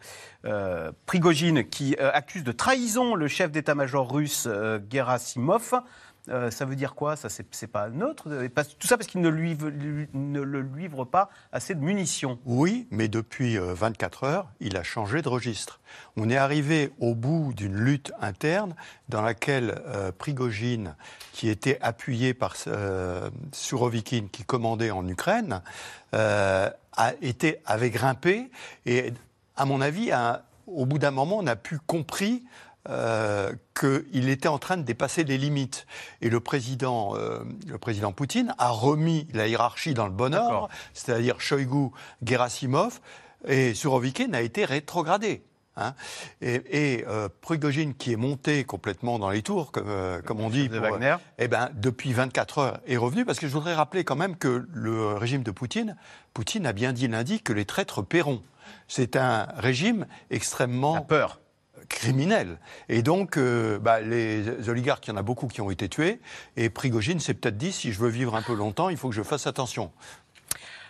[1.07, 5.83] Prigogine qui euh, accuse de trahison le chef d'état-major russe euh, Gerasimov.
[6.27, 7.17] ça veut dire quoi?
[7.17, 8.29] Ça, c'est pas neutre?
[8.79, 9.57] Tout ça parce qu'il ne, lui,
[10.15, 12.39] ne le livre pas assez de munitions.
[12.45, 15.81] Oui, mais depuis 24 heures, il a changé de registre.
[16.17, 18.75] On est arrivé au bout d'une lutte interne
[19.09, 19.83] dans laquelle
[20.19, 20.95] Prigogine,
[21.33, 22.55] qui était appuyé par
[23.53, 25.63] Surovikin, qui commandait en Ukraine,
[26.13, 28.51] a été, avait grimpé
[28.87, 29.13] et
[29.57, 30.11] à mon avis,
[30.67, 32.45] au bout d'un moment, on a pu compris
[32.89, 35.87] euh, qu'il était en train de dépasser les limites.
[36.23, 40.69] Et le président, euh, le président Poutine a remis la hiérarchie dans le bon ordre,
[40.95, 41.91] c'est-à-dire Shoigu,
[42.23, 43.01] Gerasimov,
[43.47, 45.43] et Surovikin a été rétrogradé.
[45.77, 45.95] Hein.
[46.43, 50.69] et, euh, Prigogine, qui est monté complètement dans les tours, comme, euh, comme on dit,
[50.69, 50.81] de.
[51.39, 53.25] Eh ben, depuis 24 heures, est revenu.
[53.25, 55.97] Parce que je voudrais rappeler quand même que le régime de Poutine,
[56.35, 58.43] Poutine a bien dit lundi que les traîtres paieront.
[58.91, 61.01] C'est un régime extrêmement.
[61.03, 61.41] peur
[61.89, 62.59] criminel.
[62.89, 66.21] Et donc, euh, bah, les oligarques, il y en a beaucoup qui ont été tués.
[66.57, 69.15] Et Prigogine s'est peut-être dit, si je veux vivre un peu longtemps, il faut que
[69.15, 69.91] je fasse attention.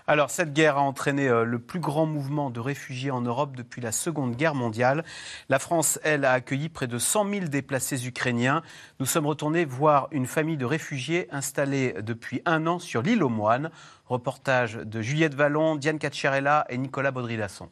[0.07, 3.81] Alors, cette guerre a entraîné euh, le plus grand mouvement de réfugiés en Europe depuis
[3.81, 5.05] la Seconde Guerre mondiale.
[5.49, 8.63] La France, elle, a accueilli près de 100 000 déplacés ukrainiens.
[8.99, 13.29] Nous sommes retournés voir une famille de réfugiés installée depuis un an sur l'île aux
[13.29, 13.71] Moines.
[14.07, 17.69] Reportage de Juliette Vallon, Diane Cacciarella et Nicolas Baudry-Lasson.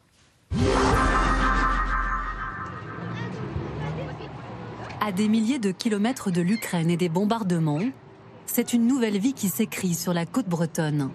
[5.01, 7.79] À des milliers de kilomètres de l'Ukraine et des bombardements,
[8.45, 11.09] c'est une nouvelle vie qui s'écrit sur la côte bretonne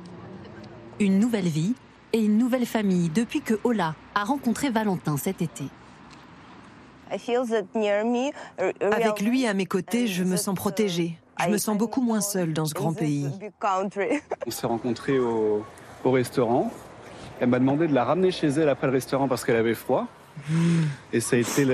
[1.01, 1.75] une nouvelle vie
[2.13, 5.65] et une nouvelle famille depuis que Ola a rencontré Valentin cet été.
[8.81, 11.19] Avec lui à mes côtés, je me sens protégée.
[11.41, 13.29] Je me sens beaucoup moins seule dans ce grand pays.
[14.47, 15.65] On s'est rencontrés au,
[16.05, 16.71] restaurant.
[17.41, 20.07] Elle m'a demandé de la ramener chez elle après le restaurant parce qu'elle avait froid.
[21.13, 21.65] Et ça a été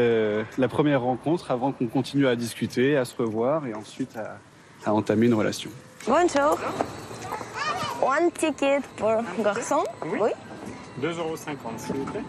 [0.58, 4.38] la première rencontre avant qu'on continue à discuter, à se revoir et ensuite à,
[4.88, 5.70] à entamer une relation.
[6.06, 6.58] Bonjour.
[8.02, 10.30] Un ticket pour garçon Oui.
[11.02, 11.36] 2,50 euros,
[11.76, 12.24] s'il vous plaît.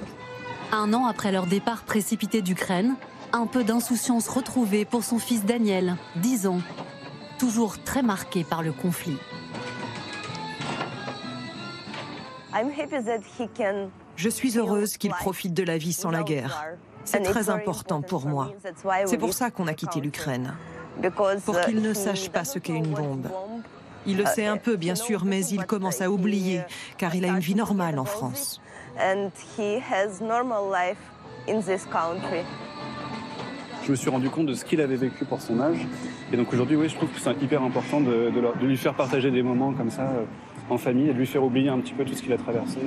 [0.72, 2.96] Un an après leur départ précipité d'Ukraine,
[3.34, 6.60] un peu d'insouciance retrouvée pour son fils Daniel, 10 ans,
[7.40, 9.18] toujours très marqué par le conflit.
[14.16, 16.66] Je suis heureuse qu'il profite de la vie sans la guerre.
[17.06, 18.52] C'est très important pour moi.
[19.06, 20.54] C'est pour ça qu'on a quitté l'Ukraine.
[21.46, 23.28] Pour qu'il ne sache pas ce qu'est une bombe.
[24.06, 26.62] Il le sait un peu, bien sûr, mais il commence à oublier,
[26.98, 28.62] car il a une vie normale en France.
[33.84, 35.88] Je me suis rendu compte de ce qu'il avait vécu pour son âge.
[36.32, 38.32] Et donc aujourd'hui, oui, je trouve que c'est hyper important de,
[38.62, 40.24] lui faire partager des moments comme ça euh,
[40.72, 42.80] en famille et de lui faire oublier un petit peu tout ce qu'il a traversé.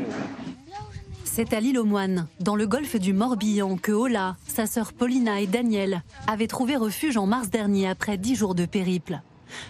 [1.24, 5.41] C'est à l'île aux Moines, dans le golfe du Morbihan, que Ola, sa sœur Paulina
[5.41, 9.20] et Daniel avaient trouvé refuge en mars dernier après dix jours de périple.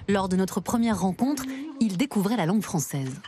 [0.09, 1.45] Lors de notre première rencontre,
[1.81, 3.21] il découvrait la langue française.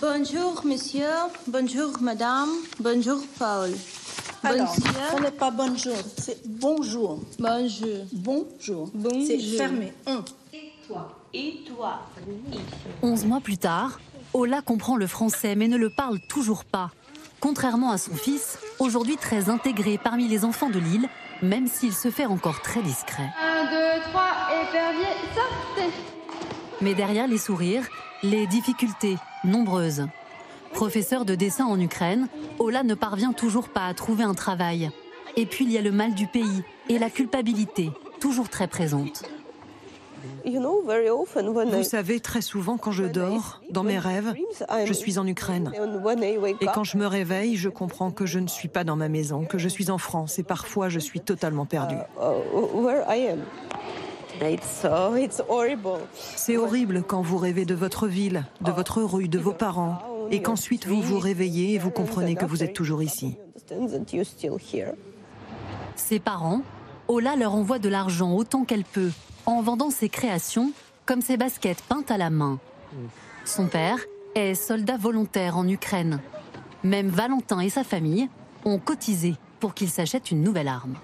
[0.00, 1.10] Bonjour monsieur,
[1.48, 2.48] bonjour madame,
[2.80, 3.70] bonjour Paul.
[4.46, 7.18] Alors, ce n'est pas bonjour, c'est bonjour.
[7.40, 8.06] Bonjour.
[8.12, 8.90] Bonjour.
[9.26, 9.92] C'est fermé.
[10.52, 12.02] Et toi Et toi
[13.02, 13.98] 11 mois plus tard,
[14.34, 16.90] Ola comprend le français mais ne le parle toujours pas.
[17.40, 21.08] Contrairement à son fils, aujourd'hui très intégré parmi les enfants de l'île,
[21.42, 23.28] même s'il se fait encore très discret.
[23.42, 24.22] 1, 2, 3,
[24.68, 25.92] épervier, sortez
[26.80, 27.86] Mais derrière les sourires,
[28.22, 30.06] les difficultés, nombreuses.
[30.76, 34.90] Professeur de dessin en Ukraine, Ola ne parvient toujours pas à trouver un travail.
[35.34, 39.24] Et puis il y a le mal du pays et la culpabilité, toujours très présente.
[40.44, 44.34] Vous savez, très souvent quand je dors, dans mes rêves,
[44.84, 45.72] je suis en Ukraine.
[46.60, 49.46] Et quand je me réveille, je comprends que je ne suis pas dans ma maison,
[49.46, 51.96] que je suis en France et parfois je suis totalement perdue.
[56.36, 59.98] C'est horrible quand vous rêvez de votre ville, de votre rue, de vos parents,
[60.30, 63.36] et qu'ensuite vous vous réveillez et vous comprenez que vous êtes toujours ici.
[65.96, 66.62] Ses parents,
[67.08, 69.10] Ola leur envoie de l'argent autant qu'elle peut
[69.46, 70.72] en vendant ses créations,
[71.04, 72.58] comme ses baskets peintes à la main.
[73.44, 73.98] Son père
[74.34, 76.20] est soldat volontaire en Ukraine.
[76.82, 78.28] Même Valentin et sa famille
[78.64, 80.96] ont cotisé pour qu'il s'achète une nouvelle arme.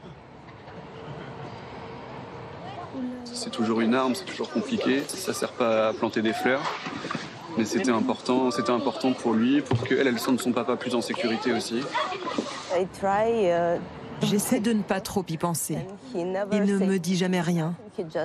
[3.24, 5.02] C'est toujours une arme, c'est toujours compliqué.
[5.08, 6.62] Ça sert pas à planter des fleurs.
[7.58, 11.00] Mais c'était important, c'était important pour lui, pour qu'elle, elle sente son papa plus en
[11.00, 11.80] sécurité aussi.
[14.22, 15.78] J'essaie de ne pas trop y penser.
[16.14, 17.74] Il ne me dit jamais rien.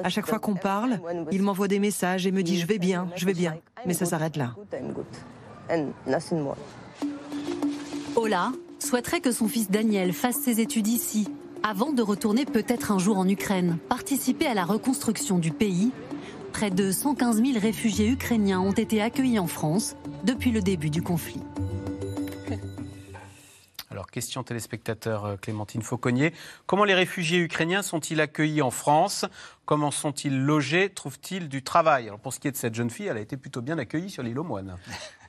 [0.03, 0.99] À chaque fois qu'on parle,
[1.31, 3.55] il m'envoie des messages et me dit je vais bien, je vais bien.
[3.85, 4.55] Mais ça s'arrête là.
[8.15, 11.27] Ola souhaiterait que son fils Daniel fasse ses études ici,
[11.63, 15.91] avant de retourner peut-être un jour en Ukraine, participer à la reconstruction du pays.
[16.57, 21.03] Près de 115 000 réfugiés ukrainiens ont été accueillis en France depuis le début du
[21.03, 21.43] conflit.
[23.91, 26.33] Alors, question téléspectateur euh, Clémentine Fauconnier.
[26.65, 29.25] Comment les réfugiés ukrainiens sont-ils accueillis en France?
[29.65, 30.89] Comment sont-ils logés?
[30.89, 32.07] Trouvent-ils du travail?
[32.07, 34.09] Alors, pour ce qui est de cette jeune fille, elle a été plutôt bien accueillie
[34.09, 34.77] sur l'île aux Moines.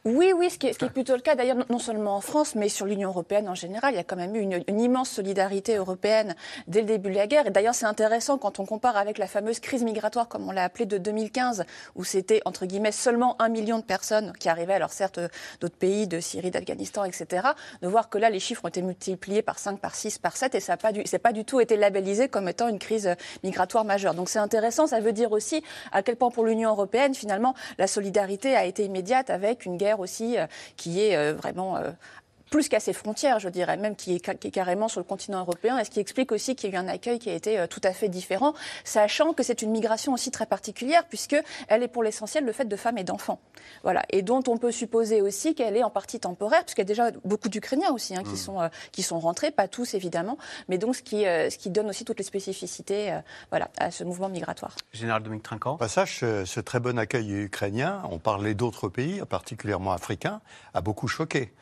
[0.05, 2.87] Oui, oui, ce qui, est, plutôt le cas d'ailleurs, non seulement en France, mais sur
[2.87, 3.95] l'Union européenne en général.
[3.95, 6.37] Il y a quand même eu une, immense solidarité européenne
[6.67, 7.47] dès le début de la guerre.
[7.47, 10.65] Et d'ailleurs, c'est intéressant quand on compare avec la fameuse crise migratoire, comme on l'a
[10.65, 11.65] appelée, de 2015,
[11.97, 15.21] où c'était, entre guillemets, seulement un million de personnes qui arrivaient, alors certes,
[15.61, 17.49] d'autres pays, de Syrie, d'Afghanistan, etc.,
[17.83, 20.55] de voir que là, les chiffres ont été multipliés par 5, par 6, par 7,
[20.55, 23.85] et ça n'a pas, du, pas du tout été labellisé comme étant une crise migratoire
[23.85, 24.15] majeure.
[24.15, 27.87] Donc c'est intéressant, ça veut dire aussi à quel point pour l'Union européenne, finalement, la
[27.87, 31.91] solidarité a été immédiate avec une guerre aussi euh, qui est euh, vraiment euh,
[32.51, 35.85] plus qu'à ses frontières, je dirais, même qui est, carrément sur le continent européen, et
[35.85, 37.93] ce qui explique aussi qu'il y a eu un accueil qui a été tout à
[37.93, 42.53] fait différent, sachant que c'est une migration aussi très particulière, puisqu'elle est pour l'essentiel le
[42.53, 43.41] fait de femmes et d'enfants.
[43.83, 46.85] Voilà, et dont on peut supposer aussi qu'elle est en partie temporaire, puisqu'il y a
[46.85, 48.37] déjà beaucoup d'Ukrainiens aussi hein, qui, mmh.
[48.37, 50.39] sont, qui sont rentrés, pas tous évidemment,
[50.69, 53.19] mais donc ce qui, ce qui donne aussi toutes les spécificités
[53.51, 54.75] voilà, à ce mouvement migratoire.
[54.93, 55.77] Général Dominique Trinquant.
[55.77, 60.41] Passage, ce très bon accueil ukrainien, on parlait d'autres pays, particulièrement africains,
[60.75, 61.53] a beaucoup choqué.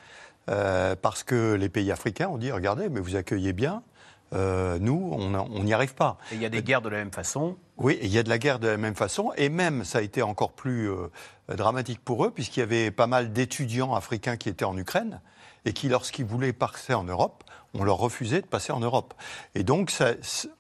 [0.49, 3.83] Euh, parce que les pays africains ont dit regardez, mais vous accueillez bien.
[4.33, 6.19] Euh, nous, on n'y arrive pas.
[6.33, 8.29] Et il y a des guerres de la même façon Oui, il y a de
[8.29, 9.33] la guerre de la même façon.
[9.37, 11.09] Et même, ça a été encore plus euh,
[11.49, 15.21] dramatique pour eux, puisqu'il y avait pas mal d'étudiants africains qui étaient en Ukraine
[15.65, 17.45] et qui, lorsqu'ils voulaient passer en Europe,
[17.75, 19.15] on leur refusait de passer en Europe.
[19.55, 20.13] Et donc, ça,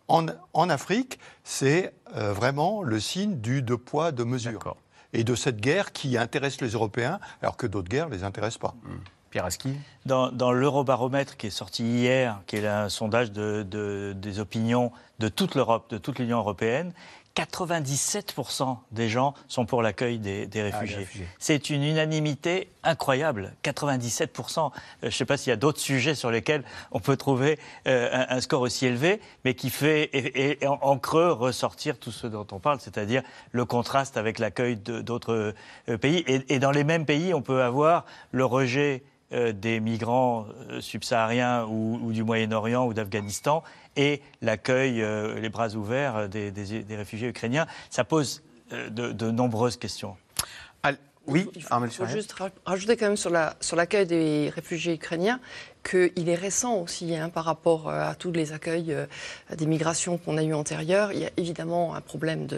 [0.08, 4.76] en, en, Afrique, c'est vraiment le signe du deux poids, deux mesures.
[5.12, 8.58] Et de cette guerre qui intéresse les Européens, alors que d'autres guerres ne les intéressent
[8.58, 8.74] pas.
[8.82, 8.96] Mmh.
[9.36, 9.74] Pierre
[10.06, 15.28] Dans, dans l'Eurobaromètre qui est sorti hier, qui est un sondage de, des opinions de
[15.28, 16.94] toute l'Europe, de toute l'Union européenne,
[17.36, 21.06] 97% des gens sont pour l'accueil des, ah, réfugiés.
[21.38, 24.58] C'est une unanimité incroyable, 97%.
[24.58, 24.70] Euh,
[25.02, 28.24] je ne sais pas s'il y a d'autres sujets sur lesquels on peut trouver euh,
[28.30, 32.58] un, score aussi élevé, mais qui fait et, en, creux ressortir tout ce dont on
[32.58, 33.22] parle, c'est-à-dire
[33.52, 35.52] le contraste avec l'accueil d'autres
[35.90, 36.24] euh, pays.
[36.26, 39.02] et, dans les mêmes pays, on peut avoir le rejet
[39.52, 43.64] des migrants euh, subsahariens ou, du Moyen-Orient ou d'Afghanistan
[43.96, 46.52] et l'accueil, euh, les bras ouverts des,
[46.90, 47.66] réfugiés ukrainiens.
[47.90, 50.16] Ça pose de, nombreuses questions.
[51.28, 55.40] Oui, il faut, juste rajouter quand même sur l'accueil sur des réfugiés ukrainiens
[55.88, 59.06] qu'il est récent aussi hein, par rapport euh, à tous les accueils euh,
[59.56, 61.12] des migrations qu'on a eues antérieures.
[61.12, 62.48] Il y a évidemment un problème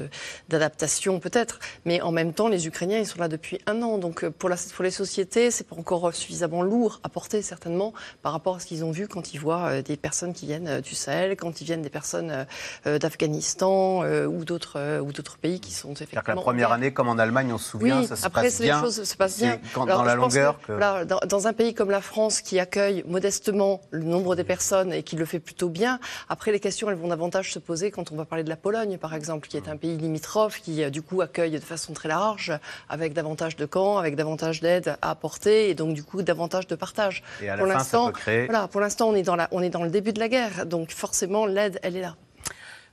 [0.49, 3.99] d'adaptation peut-être, mais en même temps, les Ukrainiens, ils sont là depuis un an.
[3.99, 7.93] Donc euh, pour, la, pour les sociétés, c'est pas encore suffisamment lourd à porter certainement
[8.22, 10.95] par rapport à ce qu'ils ont vu quand ils voient des personnes qui viennent du
[10.95, 12.47] Sahel, quand ils viennent des personnes
[12.85, 16.22] d'Afghanistan ou d'autres ou d'autres pays qui sont effectivement.
[16.22, 18.76] Que la première année, comme en Allemagne, on se souvient, ça se après, passe bien.
[18.76, 19.59] les choses se passent bien.
[19.74, 20.61] dans la longueur.
[20.61, 21.05] Que...
[21.05, 25.02] dans, dans, un pays comme la France qui accueille modestement le nombre des personnes et
[25.02, 25.98] qui le fait plutôt bien.
[26.28, 28.96] Après, les questions, elles vont davantage se poser quand on va parler de la Pologne,
[28.96, 32.08] par exemple, qui est un pays limitrophe, qui euh, du coup accueille de façon très
[32.08, 32.52] large,
[32.88, 36.76] avec davantage de camps, avec davantage d'aide à apporter et donc du coup davantage de
[36.76, 37.24] partage.
[37.42, 39.82] Et à la pour l'instant, voilà, pour l'instant, on est dans la, on est dans
[39.82, 42.14] le début de la guerre, donc forcément l'aide, elle est là.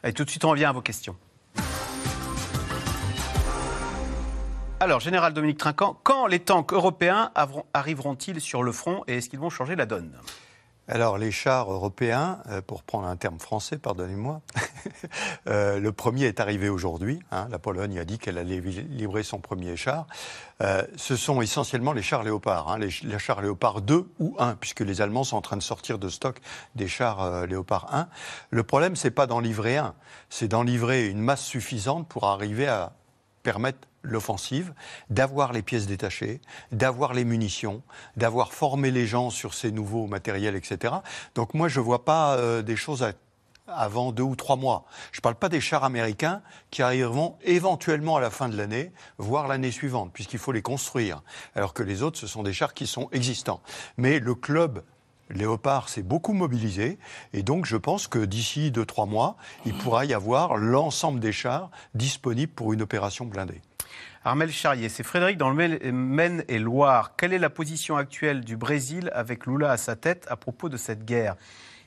[0.03, 1.15] Et tout de suite, on revient à vos questions.
[4.81, 7.31] Alors, Général Dominique Trinquant, quand les tanks européens
[7.73, 10.11] arriveront-ils sur le front et est-ce qu'ils vont changer la donne?
[10.89, 14.41] Alors, les chars européens, euh, pour prendre un terme français, pardonnez-moi,
[15.47, 17.19] euh, le premier est arrivé aujourd'hui.
[17.31, 17.47] Hein.
[17.49, 20.07] la Pologne a dit qu'elle allait livrer son premier char.
[20.61, 24.81] Euh, ce sont essentiellement les chars Léopard, hein, les, chars Léopard 2 ou 1, puisque
[24.81, 26.39] les Allemands sont en train de sortir de stock
[26.75, 28.07] des chars Léopard 1.
[28.49, 29.95] Le problème, c'est pas d'en livrer un,
[30.29, 32.91] c'est d'en livrer une masse suffisante pour arriver à
[33.45, 34.73] permettre l'offensive,
[35.09, 36.41] d'avoir les pièces détachées,
[36.71, 37.83] d'avoir les munitions,
[38.17, 40.95] d'avoir formé les gens sur ces nouveaux matériels, etc.
[41.35, 43.05] Donc moi, je ne vois pas euh, des choses
[43.67, 44.85] avant deux ou trois mois.
[45.11, 46.41] Je ne parle pas des chars américains
[46.71, 51.21] qui arriveront éventuellement à la fin de l'année, voire l'année suivante, puisqu'il faut les construire,
[51.55, 53.61] alors que les autres, ce sont des chars qui sont existants.
[53.97, 54.83] Mais le club
[55.29, 56.97] Léopard s'est beaucoup mobilisé
[57.33, 61.31] et donc je pense que d'ici deux, trois mois, il pourra y avoir l'ensemble des
[61.31, 63.61] chars disponibles pour une opération blindée.
[64.23, 67.15] Armel Charrier, c'est Frédéric dans le Maine et Loire.
[67.15, 70.77] Quelle est la position actuelle du Brésil avec Lula à sa tête à propos de
[70.77, 71.35] cette guerre?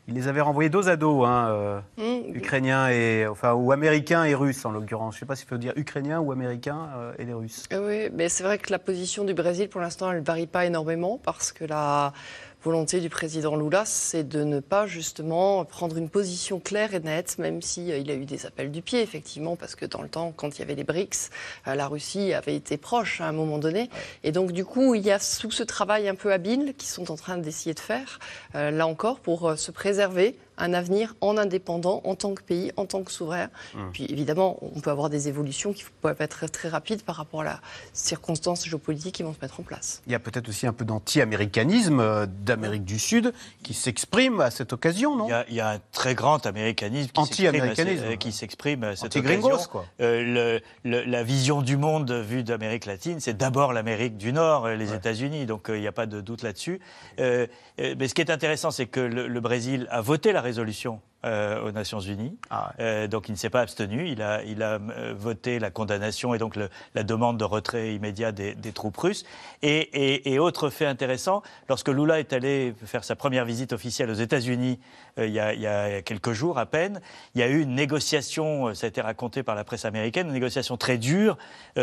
[0.06, 2.34] Il les avait renvoyés dos à dos, hein, euh, mmh.
[2.34, 5.14] ukrainiens et enfin ou américains et russes en l'occurrence.
[5.14, 7.64] Je ne sais pas s'il faut dire ukrainiens ou américains euh, et les Russes.
[7.72, 10.64] Oui, mais c'est vrai que la position du Brésil pour l'instant elle ne varie pas
[10.64, 12.14] énormément parce que la
[12.62, 17.38] volonté du président Lula, c'est de ne pas justement prendre une position claire et nette,
[17.38, 20.08] même s'il euh, il a eu des appels du pied, effectivement, parce que dans le
[20.08, 21.30] temps, quand il y avait les BRICS,
[21.68, 23.90] euh, la Russie avait été proche à un moment donné.
[24.24, 27.12] Et donc, du coup, il y a tout ce travail un peu habile qu'ils sont
[27.12, 28.18] en train d'essayer de faire,
[28.54, 32.86] euh, là encore, pour se préserver un avenir en indépendant, en tant que pays, en
[32.86, 33.48] tant que souverain.
[33.74, 33.90] Hum.
[33.92, 37.44] Puis évidemment, on peut avoir des évolutions qui peuvent être très, rapides par rapport à
[37.44, 37.60] la
[37.92, 40.02] circonstance géopolitique qui vont se mettre en place.
[40.06, 43.32] Il y a peut-être aussi un peu d'anti-américanisme euh, d'Amérique du Sud
[43.62, 45.28] qui s'exprime à cette occasion, non?
[45.48, 49.58] Il y, a, un très grand américanisme qui s'exprime à, cette occasion.
[49.70, 49.84] Quoi.
[50.00, 55.46] Euh, la vision du monde vue d'Amérique latine, c'est d'abord l'Amérique du Nord, les États-Unis,
[55.46, 56.80] donc il n'y a pas de doute là-dessus.
[57.18, 57.48] mais
[57.78, 61.98] ce qui est intéressant, c'est que le Brésil a voté la résolution euh, aux Nations
[61.98, 62.38] Unies.
[62.48, 64.08] Ah euh, donc il ne s'est pas abstenu.
[64.08, 67.92] Il a, il a euh, voté la condamnation et donc le, la demande de retrait
[67.92, 69.24] immédiat des, des troupes russes.
[69.62, 74.10] Et, et, et, autre fait intéressant, lorsque Lula est allé faire sa première visite officielle
[74.10, 74.78] aux États-Unis
[75.16, 77.00] il, il, y a quelques jours à peine,
[77.34, 80.32] il y a eu une négociation, ça a été raconté par la presse américaine, une
[80.32, 81.36] négociation très dure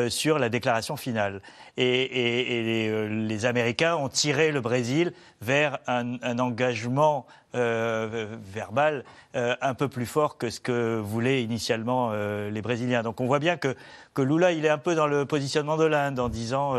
[0.07, 1.41] sur la déclaration finale.
[1.75, 5.11] Et, et les, les, Américains ont tiré le Brésil
[5.45, 11.43] vers un, un engagement euh, verbal euh, un peu plus fort que ce que voulaient
[11.43, 13.03] initialement euh, les Brésiliens.
[13.03, 13.75] Donc on voit bien que,
[14.13, 16.73] que Lula, il est un peu dans le positionnement de l'Inde en disant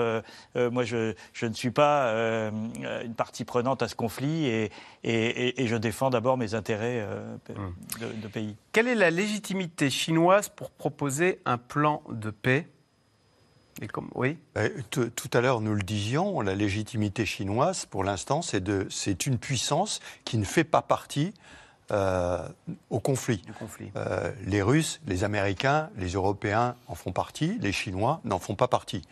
[0.54, 4.70] moi je, je, ne suis pas une partie prenante à ce conflit et,
[5.04, 7.06] et, et je défends d'abord mes intérêts
[7.56, 7.74] hum.
[8.00, 8.56] de, de pays.
[8.72, 12.66] Quelle est la légitimité chinoise pour proposer un plan de paix?
[14.14, 14.38] Oui.
[14.56, 20.00] Euh, tout à l'heure, nous le disions, la légitimité chinoise, pour l'instant, c'est une puissance
[20.24, 21.32] qui ne fait pas partie
[21.92, 22.38] euh,
[22.90, 23.42] au conflit.
[23.94, 28.66] Euh, les Russes, les Américains, les Européens en font partie, les Chinois n'en font pas
[28.66, 29.02] partie.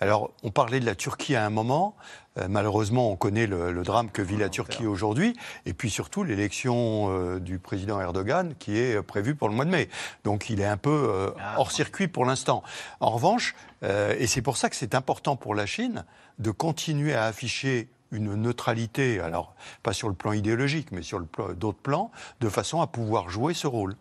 [0.00, 1.94] Alors, on parlait de la Turquie à un moment.
[2.36, 7.38] Euh, malheureusement, on connaît le, drame que vit la Turquie aujourd'hui, et puis surtout l'élection
[7.38, 9.88] du président Erdogan qui est prévue pour le mois de mai.
[10.24, 12.64] Donc, il est un peu ah, hors circuit pour l'instant.
[12.98, 13.54] En revanche,
[14.18, 16.04] et c'est pour ça que c'est important pour la Chine
[16.38, 21.78] de continuer à afficher une neutralité, alors pas sur le plan idéologique, mais sur d'autres
[21.78, 22.10] plans,
[22.40, 23.96] de façon à pouvoir jouer ce rôle.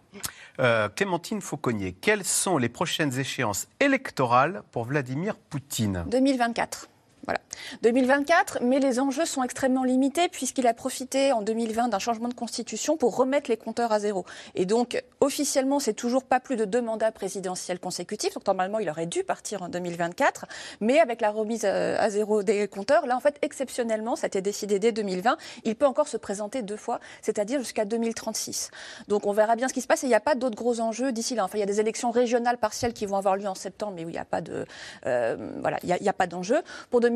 [0.60, 6.06] Euh, Clémentine Fauconnier, quelles sont les prochaines échéances électorales pour Vladimir Poutine?
[6.08, 6.90] 2024.
[7.26, 7.40] Voilà.
[7.82, 12.34] 2024, mais les enjeux sont extrêmement limités puisqu'il a profité en 2020 d'un changement de
[12.34, 14.26] constitution pour remettre les compteurs à zéro.
[14.56, 18.34] Et donc, officiellement, c'est toujours pas plus de deux mandats présidentiels consécutifs.
[18.34, 20.46] Donc, normalement, il aurait dû partir en 2024.
[20.82, 24.28] Mais avec la remise euh, à zéro des compteurs, là, en fait, exceptionnellement, ça a
[24.28, 28.72] été décidé dès 2020, il peut encore se présenter deux fois, c'est-à-dire jusqu'à 2036.
[29.08, 30.04] Donc, on verra bien ce qui se passe.
[30.04, 31.46] Et il n'y a pas d'autres gros enjeux d'ici là.
[31.46, 34.06] Enfin, il y a des élections régionales partielles qui vont avoir lieu en septembre, mais
[34.06, 34.66] où il n'y a pas de,
[35.06, 36.62] euh, voilà, il n'y a, pas d'enjeu.
[36.90, 37.13] Pour 2024,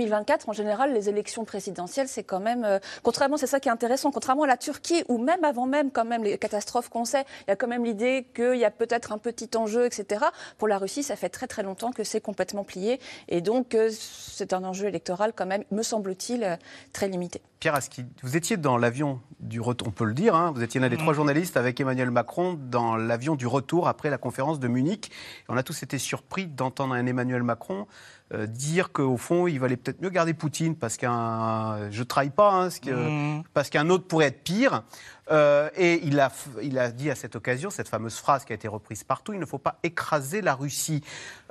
[0.47, 4.11] en général, les élections présidentielles, c'est quand même, euh, contrairement, c'est ça qui est intéressant,
[4.11, 7.49] contrairement à la Turquie, où même avant même, quand même, les catastrophes qu'on sait, il
[7.49, 10.25] y a quand même l'idée qu'il y a peut-être un petit enjeu, etc.
[10.57, 13.89] Pour la Russie, ça fait très très longtemps que c'est complètement plié, et donc euh,
[13.91, 16.55] c'est un enjeu électoral quand même, me semble-t-il, euh,
[16.93, 17.41] très limité.
[17.59, 20.79] Pierre Aski, vous étiez dans l'avion du retour, on peut le dire, hein, vous étiez
[20.79, 21.15] l'un des trois mm.
[21.15, 25.11] journalistes avec Emmanuel Macron dans l'avion du retour après la conférence de Munich.
[25.49, 27.87] on a tous été surpris d'entendre un Emmanuel Macron
[28.34, 32.51] euh, dire qu'au fond, il valait peut-être mieux garder Poutine parce qu'un, je trahis pas,
[32.51, 33.43] hein, mmh.
[33.53, 34.84] parce qu'un autre pourrait être pire.
[35.32, 38.55] Euh, et il a, il a dit à cette occasion, cette fameuse phrase qui a
[38.55, 41.03] été reprise partout, il ne faut pas écraser la Russie.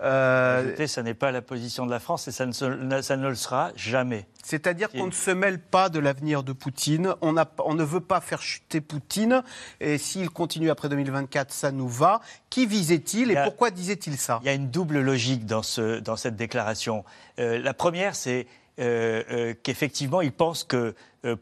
[0.02, 0.86] Euh...
[0.86, 3.72] ça n'est pas la position de la France et ça ne, ça ne le sera
[3.76, 4.26] jamais.
[4.42, 8.00] C'est-à-dire qu'on ne se mêle pas de l'avenir de Poutine, on, a, on, ne veut
[8.00, 9.42] pas faire chuter Poutine,
[9.80, 12.20] et s'il continue après 2024, ça nous va.
[12.48, 14.38] Qui visait-il et pourquoi disait-il ça?
[14.42, 17.04] Il y a une double logique dans, ce, dans cette déclaration.
[17.40, 18.46] Euh, la première, c'est
[18.78, 20.94] euh, euh, qu'effectivement, il pense que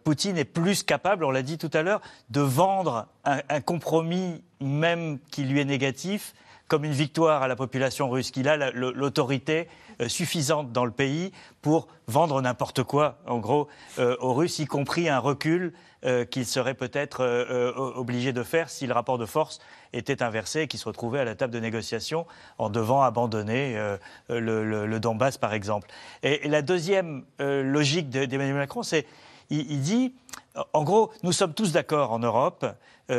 [0.04, 4.42] Poutine est plus capable, on l'a dit tout à l'heure, de vendre un, un compromis
[4.60, 6.32] même qui lui est négatif
[6.68, 9.68] comme une victoire à la population russe, qu'il a l'autorité
[10.00, 11.30] euh, suffisante dans le pays
[11.62, 13.68] pour vendre n'importe quoi, en gros,
[13.98, 15.72] euh, aux Russes, y compris un recul
[16.04, 17.24] euh, qu'il serait peut-être
[17.96, 19.58] obligé de faire si le rapport de force
[19.92, 22.26] était inversé et qu'il se retrouvait à la table de négociation
[22.58, 23.76] en devant abandonner
[24.28, 25.88] le, Donbass, par exemple.
[26.22, 29.06] Et, la deuxième logique d'Emmanuel Macron, c'est
[29.50, 30.14] il, dit,
[30.72, 32.66] en gros, nous sommes tous d'accord en Europe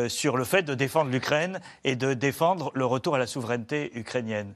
[0.08, 4.54] sur le fait de défendre l'Ukraine et de défendre le retour à la souveraineté ukrainienne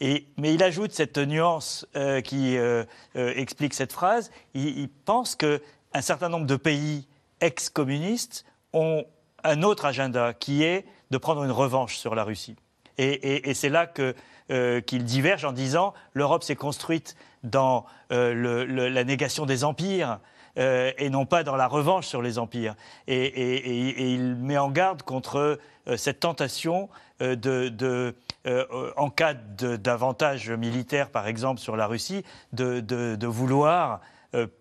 [0.00, 2.84] mais il ajoute cette nuance euh, qui euh,
[3.16, 4.30] euh, explique cette phrase.
[4.54, 5.58] Il, pense qu'un
[6.00, 7.06] certain nombre de pays
[7.40, 9.04] ex-communistes ont
[9.44, 12.56] un autre agenda qui est de prendre une revanche sur la Russie.
[12.98, 20.18] Et, c'est là qu'il diverge en disant l'Europe s'est construite dans la négation des empires.
[20.56, 22.74] et non pas dans la revanche sur les empires.
[23.06, 25.60] Et, il met en garde contre
[25.96, 26.88] cette tentation
[27.20, 28.14] de
[28.48, 33.96] euh, en cas d'avantage militaire, par exemple, sur la Russie, de, vouloir euh,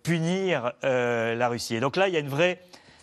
[0.03, 1.75] punir euh, la Russie.
[1.75, 2.59] Et donc là, il y a une vraie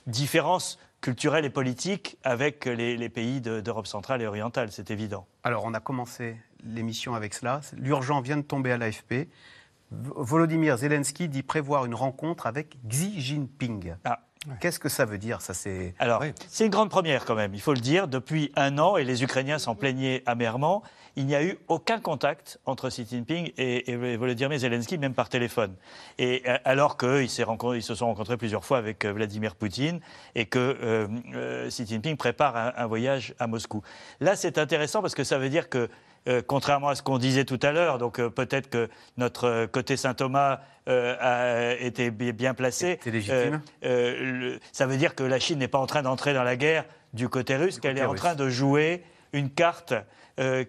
[0.07, 5.27] différence culturelle et politique avec les, pays d'Europe centrale et orientale, c'est évident.
[5.43, 7.61] Alors, on a commencé l'émission avec cela.
[7.77, 9.29] L'urgent vient de tomber à l'AFP.
[9.91, 13.95] Volodymyr Zelensky dit prévoir une rencontre avec Xi Jinping.
[14.05, 14.21] Ah.
[14.61, 17.61] Qu'est-ce que ça veut dire ça c'est Alors, c'est une grande première quand même, il
[17.61, 18.09] faut le dire.
[18.09, 20.83] Depuis un an, et les Ukrainiens s'en plaignaient amèrement,
[21.17, 25.29] il n'y a eu aucun contact entre Xi Jinping et, et Volodymyr Zelensky, même par
[25.29, 25.75] téléphone.
[26.19, 27.45] Et euh, alors qu'ils se
[27.95, 30.01] sont rencontrés plusieurs fois avec euh, Vladimir Poutine
[30.35, 33.83] et que euh, Xi Jinping prépare un voyage à Moscou.
[34.21, 35.89] Là, c'est intéressant parce que ça veut dire que
[36.27, 37.99] euh, contrairement à ce qu'on disait tout à l'heure.
[37.99, 38.89] Donc euh, peut-être que
[39.19, 42.99] notre côté Saint-Thomas euh, a été bien placé.
[43.03, 43.61] C'est légitime.
[44.73, 47.29] ça veut dire que la Chine n'est pas en train d'entrer dans la guerre du
[47.29, 49.95] côté russe, qu'elle est en train de jouer une carte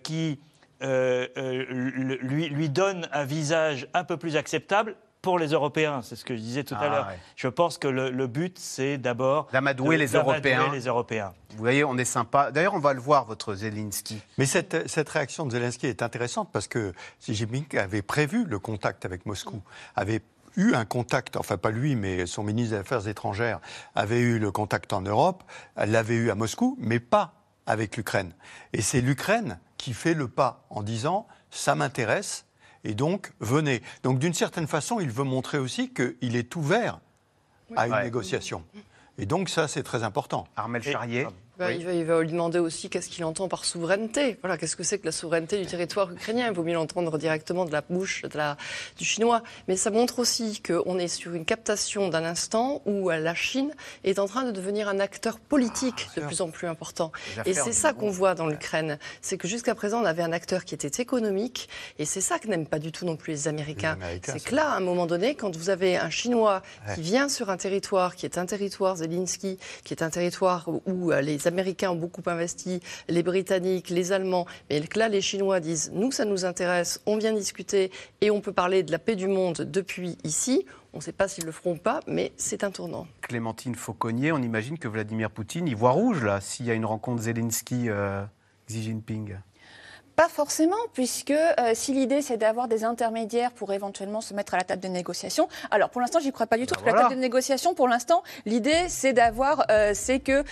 [0.04, 0.40] qui
[0.82, 4.96] lui, lui donne un visage un peu plus acceptable
[5.26, 6.02] pour les Européens.
[6.04, 7.08] C'est ce que je disais tout à ah, l'heure.
[7.36, 10.72] Je pense que le, but, c'est d'abord d'amadouer les, Européens.
[10.72, 11.34] les Européens.
[11.50, 12.52] Vous voyez, on est sympa.
[12.52, 14.22] D'ailleurs, on va le voir, votre Zelensky.
[14.38, 18.60] Mais cette, cette, réaction de Zelensky est intéressante parce que Xi Jinping avait prévu le
[18.60, 19.64] contact avec Moscou,
[19.96, 20.22] avait
[20.58, 23.60] eu un contact, enfin pas lui, mais son ministre des Affaires étrangères
[23.96, 25.44] avait eu le contact en Europe,
[25.76, 27.34] l'avait eu à Moscou, mais pas
[27.66, 28.34] avec l'Ukraine.
[28.74, 32.46] Et c'est l'Ukraine qui fait le pas en disant ça m'intéresse,
[32.86, 33.82] et donc, venez.
[34.04, 37.00] Donc, d'une certaine façon, il veut montrer aussi qu'il est ouvert
[37.76, 38.64] à une négociation.
[39.18, 40.48] Et donc, ça, c'est très important.
[40.56, 41.28] Armel Charrier.
[41.60, 44.38] Il, va, lui demander aussi qu'est-ce qu'il entend par souveraineté.
[44.42, 46.48] Voilà, qu'est-ce que c'est que la souveraineté du territoire ukrainien?
[46.48, 48.58] Il vaut mieux l'entendre directement de la bouche de la,
[48.98, 49.42] du chinois.
[49.68, 53.74] Mais ça montre aussi qu'on est sur une captation d'un instant où euh, la Chine
[54.04, 57.12] est en train de devenir un acteur politique ah, de plus en plus important.
[57.46, 59.00] Et c'est ça qu'on voit dans l'Ukraine.
[59.22, 61.70] C'est que jusqu'à présent, on avait un acteur qui était économique.
[62.00, 63.98] Et c'est ça que n'aiment pas du tout non plus les Américains.
[64.24, 66.62] c'est que là, à un moment donné, quand vous avez un Chinois
[66.94, 71.12] qui vient sur un territoire qui est un territoire Zelensky, qui est un territoire où
[71.12, 75.92] euh, les Américains ont beaucoup investi, les Britanniques, les Allemands, mais là, les Chinois disent
[75.94, 77.92] nous, ça nous intéresse, on vient discuter
[78.22, 80.66] et on peut parler de la paix du monde depuis ici.
[80.94, 83.06] On ne sait pas s'ils le feront pas, mais c'est un tournant.
[83.22, 86.86] Clémentine Fauconnier, on imagine que Vladimir Poutine y voit rouge, là, s'il y a une
[86.86, 88.24] rencontre Zelensky-Xi euh,
[88.68, 89.36] Jinping.
[90.16, 94.58] Pas forcément, puisque euh, si l'idée c'est d'avoir des intermédiaires pour éventuellement se mettre à
[94.58, 96.76] la table des négociations, alors pour l'instant j'y crois pas du tout.
[96.86, 100.44] Bah la table des négociations, pour l'instant, l'idée c'est d'avoir, euh, c'est que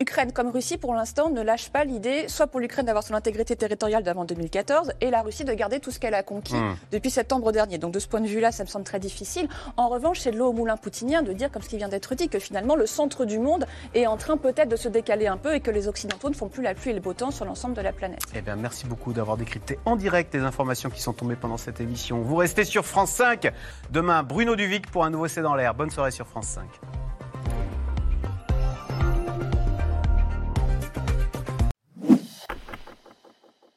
[0.00, 3.54] Ukraine comme Russie, pour l'instant, ne lâche pas l'idée, soit pour l'Ukraine d'avoir son intégrité
[3.54, 6.76] territoriale d'avant 2014, et la Russie de garder tout ce qu'elle a conquis hmm.
[6.90, 7.78] depuis septembre dernier.
[7.78, 9.48] Donc de ce point de vue-là, ça me semble très difficile.
[9.76, 12.16] En revanche, c'est de l'eau au moulin poutinien de dire, comme ce qui vient d'être
[12.16, 15.36] dit, que finalement le centre du monde est en train peut-être de se décaler un
[15.36, 17.44] peu et que les Occidentaux ne font plus la pluie et le beau temps sur
[17.44, 18.20] l'ensemble de la planète.
[18.34, 21.80] Eh bien, merci beaucoup d'avoir décrypté en direct les informations qui sont tombées pendant cette
[21.80, 22.22] émission.
[22.22, 23.52] Vous restez sur France 5.
[23.90, 25.74] Demain, Bruno Duvic pour un nouveau C'est dans l'air.
[25.74, 26.64] Bonne soirée sur France 5.